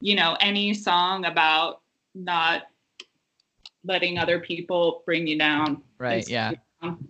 you 0.00 0.14
know, 0.14 0.36
any 0.40 0.74
song 0.74 1.24
about 1.24 1.80
not 2.14 2.62
letting 3.84 4.18
other 4.18 4.38
people 4.40 5.02
bring 5.06 5.26
you 5.26 5.38
down. 5.38 5.82
Right. 5.98 6.28
Yeah. 6.28 6.52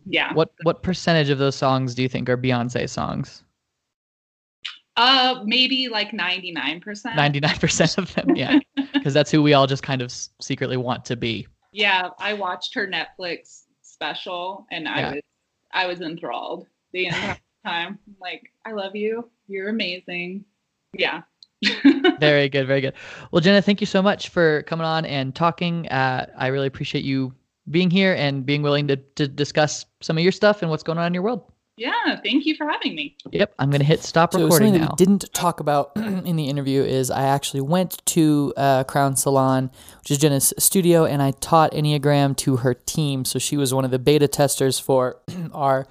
Yeah. 0.07 0.33
What 0.35 0.53
what 0.62 0.83
percentage 0.83 1.31
of 1.31 1.38
those 1.38 1.55
songs 1.57 1.94
do 1.94 2.03
you 2.03 2.09
think 2.09 2.29
are 2.29 2.37
Beyonce 2.37 2.88
songs? 2.88 3.44
Uh 4.96 5.42
maybe 5.44 5.88
like 5.88 6.11
99%. 6.11 7.14
Ninety 7.16 7.40
nine 7.40 7.57
percent 7.59 7.99
of 7.99 8.12
them. 8.14 8.35
Yeah. 8.37 8.59
Because 8.92 9.14
that's 9.14 9.31
who 9.31 9.42
we 9.42 9.55
all 9.55 9.66
just 9.66 9.83
kind 9.83 10.03
of 10.03 10.07
s- 10.11 10.29
secretly 10.42 10.77
want 10.77 11.07
to 11.07 11.16
be. 11.16 11.46
Yeah, 11.73 12.11
I 12.18 12.35
watched 12.35 12.75
her 12.75 12.87
Netflix 12.87 13.62
special 13.81 14.66
and 14.70 14.87
I 14.87 14.99
Yeah. 15.01 15.11
was 15.14 15.20
I 15.73 15.87
was 15.87 16.01
enthralled 16.03 16.66
the 16.92 17.07
entire 17.07 17.38
time. 17.64 17.99
Like, 18.20 18.53
I 18.66 18.73
love 18.73 18.94
you. 18.94 19.31
You're 19.51 19.69
amazing. 19.69 20.45
Yeah. 20.97 21.23
Very 22.21 22.49
good. 22.49 22.67
Very 22.67 22.81
good. 22.81 22.95
Well, 23.33 23.41
Jenna, 23.41 23.61
thank 23.61 23.81
you 23.81 23.87
so 23.87 24.01
much 24.01 24.29
for 24.29 24.63
coming 24.63 24.87
on 24.87 25.05
and 25.05 25.35
talking. 25.35 25.89
Uh, 25.89 26.27
I 26.39 26.47
really 26.47 26.69
appreciate 26.69 27.05
you 27.05 27.35
being 27.71 27.91
here 27.91 28.15
and 28.15 28.47
being 28.47 28.63
willing 28.63 28.87
to, 28.89 28.97
to 29.17 29.29
discuss 29.29 29.85
some 30.01 30.17
of 30.17 30.23
your 30.23 30.33
stuff 30.33 30.63
and 30.63 30.71
what's 30.71 30.83
going 30.83 30.99
on 30.99 31.07
in 31.09 31.15
your 31.15 31.23
world. 31.23 31.43
yeah, 31.77 32.19
thank 32.25 32.47
you 32.47 32.55
for 32.55 32.67
having 32.69 32.95
me. 32.95 33.17
Yep. 33.33 33.55
I'm 33.59 33.71
going 33.71 33.81
to 33.81 33.87
hit 33.87 34.03
stop 34.03 34.33
So 34.33 34.43
recording 34.45 34.69
something 34.69 34.81
now. 34.83 34.87
that 34.89 35.01
we 35.01 35.05
didn't 35.05 35.33
talk 35.35 35.61
about 35.61 35.93
in 35.97 36.37
the 36.37 36.49
interview 36.49 36.83
is 36.83 37.11
I 37.11 37.23
actually 37.25 37.61
went 37.63 38.05
to 38.07 38.55
uh, 38.57 38.85
Crown 38.85 39.17
Salon, 39.17 39.71
which 39.99 40.11
is 40.13 40.19
Jenna's 40.19 40.55
studio, 40.59 41.05
and 41.05 41.21
I 41.23 41.33
taught 41.33 41.73
Enneagram 41.73 42.37
to 42.39 42.57
her 42.59 42.75
team. 42.75 43.25
So 43.25 43.39
she 43.39 43.57
was 43.57 43.75
one 43.75 43.85
of 43.85 43.91
the 43.91 43.99
beta 43.99 44.29
testers 44.29 44.79
for 44.79 45.21
our 45.53 45.87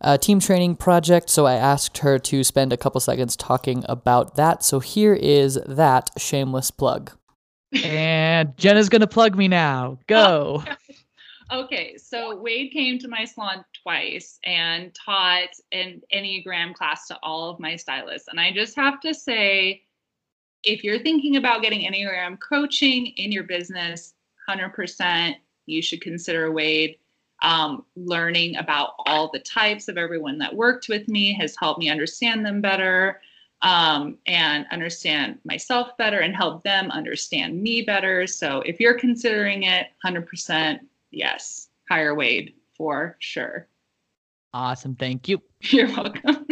uh, 0.00 0.18
team 0.18 0.40
training 0.40 0.76
project. 0.76 1.30
So 1.30 1.46
I 1.46 1.54
asked 1.54 1.98
her 1.98 2.18
to 2.18 2.44
spend 2.44 2.72
a 2.72 2.76
couple 2.76 3.00
seconds 3.00 3.36
talking 3.36 3.84
about 3.88 4.36
that. 4.36 4.62
So 4.62 4.80
here 4.80 5.14
is 5.14 5.58
that 5.66 6.10
shameless 6.18 6.70
plug. 6.70 7.12
and 7.84 8.56
Jenna's 8.56 8.88
going 8.88 9.00
to 9.00 9.06
plug 9.06 9.36
me 9.36 9.48
now. 9.48 9.98
Go. 10.06 10.62
Okay, 11.52 11.96
so 11.98 12.34
Wade 12.40 12.72
came 12.72 12.98
to 12.98 13.06
my 13.06 13.24
salon 13.24 13.64
twice 13.82 14.38
and 14.44 14.94
taught 14.94 15.50
an 15.72 16.00
Enneagram 16.12 16.74
class 16.74 17.06
to 17.08 17.18
all 17.22 17.50
of 17.50 17.60
my 17.60 17.76
stylists. 17.76 18.28
And 18.28 18.40
I 18.40 18.50
just 18.50 18.74
have 18.76 18.98
to 19.00 19.12
say, 19.12 19.82
if 20.62 20.82
you're 20.82 20.98
thinking 20.98 21.36
about 21.36 21.62
getting 21.62 21.80
Enneagram 21.80 22.38
coaching 22.40 23.08
in 23.18 23.30
your 23.30 23.44
business, 23.44 24.14
100% 24.48 25.34
you 25.66 25.82
should 25.82 26.00
consider 26.00 26.50
Wade. 26.50 26.96
Um, 27.42 27.84
learning 27.96 28.56
about 28.56 28.94
all 29.06 29.30
the 29.30 29.40
types 29.40 29.88
of 29.88 29.98
everyone 29.98 30.38
that 30.38 30.54
worked 30.54 30.88
with 30.88 31.08
me 31.08 31.34
has 31.34 31.54
helped 31.58 31.78
me 31.78 31.90
understand 31.90 32.46
them 32.46 32.62
better 32.62 33.20
um, 33.60 34.18
and 34.26 34.66
understand 34.70 35.38
myself 35.44 35.96
better 35.98 36.20
and 36.20 36.34
help 36.34 36.62
them 36.62 36.90
understand 36.90 37.60
me 37.60 37.82
better. 37.82 38.26
So 38.26 38.60
if 38.60 38.80
you're 38.80 38.98
considering 38.98 39.64
it, 39.64 39.88
100% 40.04 40.80
yes, 41.10 41.68
hire 41.90 42.14
Wade 42.14 42.54
for 42.76 43.16
sure. 43.18 43.68
Awesome. 44.52 44.94
Thank 44.94 45.28
you. 45.28 45.42
You're 45.62 45.88
welcome. 45.88 46.46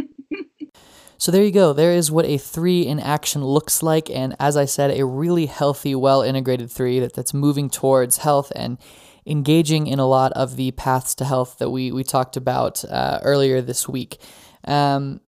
So 1.22 1.30
there 1.30 1.44
you 1.44 1.52
go. 1.52 1.72
There 1.72 1.92
is 1.92 2.10
what 2.10 2.24
a 2.24 2.36
three 2.36 2.84
in 2.84 2.98
action 2.98 3.44
looks 3.44 3.80
like. 3.80 4.10
And 4.10 4.34
as 4.40 4.56
I 4.56 4.64
said, 4.64 4.90
a 4.90 5.06
really 5.06 5.46
healthy, 5.46 5.94
well 5.94 6.20
integrated 6.20 6.68
three 6.68 6.98
that, 6.98 7.12
that's 7.12 7.32
moving 7.32 7.70
towards 7.70 8.16
health 8.16 8.50
and 8.56 8.76
engaging 9.26 9.86
in 9.86 9.98
a 9.98 10.06
lot 10.06 10.32
of 10.32 10.56
the 10.56 10.70
paths 10.72 11.14
to 11.16 11.24
health 11.24 11.58
that 11.58 11.70
we, 11.70 11.92
we 11.92 12.04
talked 12.04 12.36
about 12.36 12.84
uh, 12.84 13.20
earlier 13.22 13.60
this 13.60 13.88
week. 13.88 14.20
Um, 14.64 15.20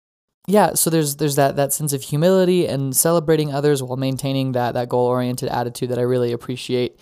yeah, 0.49 0.75
so 0.75 0.91
there's 0.91 1.17
there's 1.17 1.37
that 1.37 1.55
that 1.57 1.73
sense 1.73 1.93
of 1.93 2.03
humility 2.03 2.67
and 2.67 2.97
celebrating 2.97 3.53
others 3.53 3.83
while 3.83 3.97
maintaining 3.97 4.53
that 4.53 4.75
that 4.75 4.89
goal 4.89 5.07
oriented 5.07 5.49
attitude 5.49 5.91
that 5.91 5.99
I 5.99 6.03
really 6.03 6.33
appreciate 6.33 7.01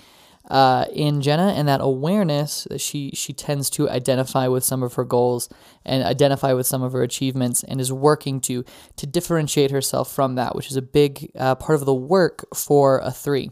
uh, 0.50 0.84
in 0.92 1.22
Jenna, 1.22 1.54
and 1.56 1.66
that 1.66 1.80
awareness 1.80 2.64
that 2.70 2.80
she 2.80 3.10
she 3.14 3.32
tends 3.32 3.70
to 3.70 3.88
identify 3.88 4.46
with 4.48 4.62
some 4.62 4.82
of 4.82 4.94
her 4.94 5.04
goals 5.04 5.48
and 5.86 6.02
identify 6.04 6.52
with 6.52 6.66
some 6.66 6.82
of 6.82 6.92
her 6.92 7.02
achievements, 7.02 7.62
and 7.62 7.80
is 7.80 7.90
working 7.90 8.40
to 8.42 8.62
to 8.96 9.06
differentiate 9.06 9.70
herself 9.70 10.12
from 10.12 10.34
that, 10.34 10.54
which 10.54 10.70
is 10.70 10.76
a 10.76 10.82
big 10.82 11.30
uh, 11.38 11.54
part 11.54 11.78
of 11.78 11.86
the 11.86 11.94
work 11.94 12.44
for 12.54 12.98
a 12.98 13.10
three. 13.10 13.50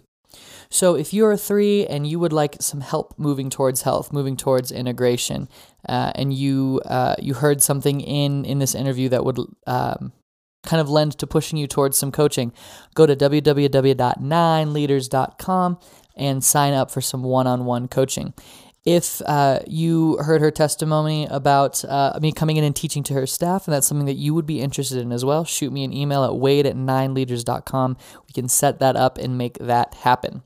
So 0.71 0.95
if 0.95 1.15
you're 1.15 1.33
a 1.33 1.39
three 1.39 1.87
and 1.87 2.07
you 2.07 2.19
would 2.19 2.33
like 2.33 2.57
some 2.61 2.81
help 2.81 3.19
moving 3.19 3.51
towards 3.51 3.83
health, 3.83 4.13
moving 4.13 4.37
towards 4.37 4.71
integration, 4.71 5.49
uh, 5.89 6.13
and 6.15 6.33
you 6.33 6.81
uh, 6.85 7.17
you 7.19 7.35
heard 7.35 7.63
something 7.63 8.01
in 8.01 8.45
in 8.45 8.59
this 8.59 8.75
interview 8.75 9.09
that 9.09 9.25
would 9.25 9.39
um, 9.67 10.13
kind 10.65 10.81
of 10.81 10.91
lend 10.91 11.17
to 11.19 11.27
pushing 11.27 11.59
you 11.59 11.67
towards 11.67 11.97
some 11.97 12.13
coaching, 12.13 12.53
go 12.95 13.07
to 13.07 13.17
www.nineleaders.com 13.17 15.79
and 16.17 16.45
sign 16.45 16.75
up 16.75 16.91
for 16.91 17.01
some 17.01 17.23
one-on-one 17.23 17.89
coaching. 17.89 18.35
If 18.89 19.21
uh, 19.27 19.61
you 19.67 20.17
heard 20.17 20.41
her 20.41 20.51
testimony 20.51 21.27
about 21.27 21.85
uh, 21.85 22.19
me 22.23 22.33
coming 22.33 22.57
in 22.57 22.65
and 22.65 22.75
teaching 22.75 23.03
to 23.03 23.13
her 23.13 23.27
staff, 23.27 23.69
and 23.69 23.75
that's 23.75 23.87
something 23.87 24.07
that 24.07 24.15
you 24.15 24.33
would 24.33 24.47
be 24.47 24.63
interested 24.63 24.97
in 24.97 25.13
as 25.13 25.27
well, 25.27 25.45
shoot 25.45 25.75
me 25.75 25.85
an 25.85 25.93
email 25.93 26.25
at 26.25 26.35
wade 26.35 26.65
at 26.65 26.75
nineleaders.com. 26.75 27.99
We 28.27 28.33
can 28.33 28.49
set 28.49 28.79
that 28.79 28.97
up 28.97 29.19
and 29.19 29.37
make 29.37 29.59
that 29.59 29.93
happen. 29.93 30.43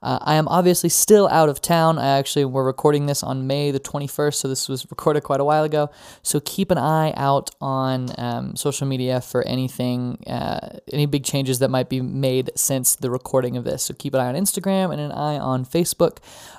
Uh, 0.00 0.18
I 0.20 0.34
am 0.34 0.46
obviously 0.48 0.90
still 0.90 1.28
out 1.28 1.48
of 1.48 1.60
town. 1.60 1.98
I 1.98 2.18
actually 2.18 2.44
we're 2.44 2.64
recording 2.64 3.06
this 3.06 3.22
on 3.22 3.46
May 3.46 3.72
the 3.72 3.80
21st, 3.80 4.34
so 4.34 4.48
this 4.48 4.68
was 4.68 4.86
recorded 4.90 5.22
quite 5.22 5.40
a 5.40 5.44
while 5.44 5.64
ago. 5.64 5.90
So 6.22 6.40
keep 6.40 6.70
an 6.70 6.78
eye 6.78 7.12
out 7.16 7.50
on 7.60 8.08
um, 8.16 8.54
social 8.54 8.86
media 8.86 9.20
for 9.20 9.42
anything, 9.42 10.22
uh, 10.26 10.78
any 10.92 11.06
big 11.06 11.24
changes 11.24 11.58
that 11.58 11.70
might 11.70 11.88
be 11.88 12.00
made 12.00 12.50
since 12.54 12.94
the 12.94 13.10
recording 13.10 13.56
of 13.56 13.64
this. 13.64 13.82
So 13.82 13.94
keep 13.94 14.14
an 14.14 14.20
eye 14.20 14.28
on 14.28 14.34
Instagram 14.36 14.92
and 14.92 15.00
an 15.00 15.10
eye 15.10 15.38
on 15.38 15.64
Facebook. 15.64 16.18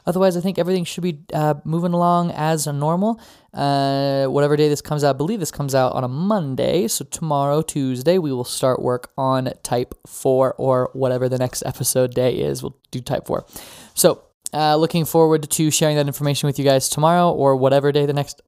Otherwise, 0.09 0.35
I 0.35 0.41
think 0.41 0.57
everything 0.57 0.85
should 0.85 1.03
be 1.03 1.19
uh, 1.35 1.53
moving 1.63 1.93
along 1.93 2.31
as 2.31 2.65
normal. 2.65 3.21
Uh, 3.53 4.25
whatever 4.25 4.57
day 4.57 4.67
this 4.67 4.81
comes 4.81 5.03
out, 5.03 5.13
I 5.13 5.17
believe 5.17 5.39
this 5.39 5.51
comes 5.51 5.75
out 5.75 5.93
on 5.93 6.03
a 6.03 6.07
Monday. 6.07 6.87
So 6.87 7.05
tomorrow, 7.05 7.61
Tuesday, 7.61 8.17
we 8.17 8.31
will 8.31 8.43
start 8.43 8.81
work 8.81 9.11
on 9.19 9.53
Type 9.61 9.93
4 10.07 10.55
or 10.55 10.89
whatever 10.93 11.29
the 11.29 11.37
next 11.37 11.61
episode 11.63 12.15
day 12.15 12.33
is. 12.39 12.63
We'll 12.63 12.75
do 12.89 13.01
Type 13.01 13.27
4. 13.27 13.45
So 13.93 14.23
uh, 14.51 14.77
looking 14.77 15.05
forward 15.05 15.47
to 15.47 15.69
sharing 15.69 15.95
that 15.97 16.07
information 16.07 16.47
with 16.47 16.57
you 16.57 16.65
guys 16.65 16.89
tomorrow 16.89 17.31
or 17.31 17.55
whatever 17.55 17.91
day 17.91 18.07
the 18.07 18.13
next 18.13 18.41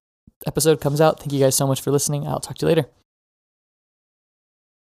episode 0.47 0.81
comes 0.81 0.99
out. 0.99 1.19
Thank 1.19 1.31
you 1.31 1.39
guys 1.39 1.55
so 1.55 1.67
much 1.67 1.79
for 1.79 1.91
listening. 1.91 2.27
I'll 2.27 2.39
talk 2.39 2.57
to 2.57 2.65
you 2.65 2.69
later. 2.69 3.00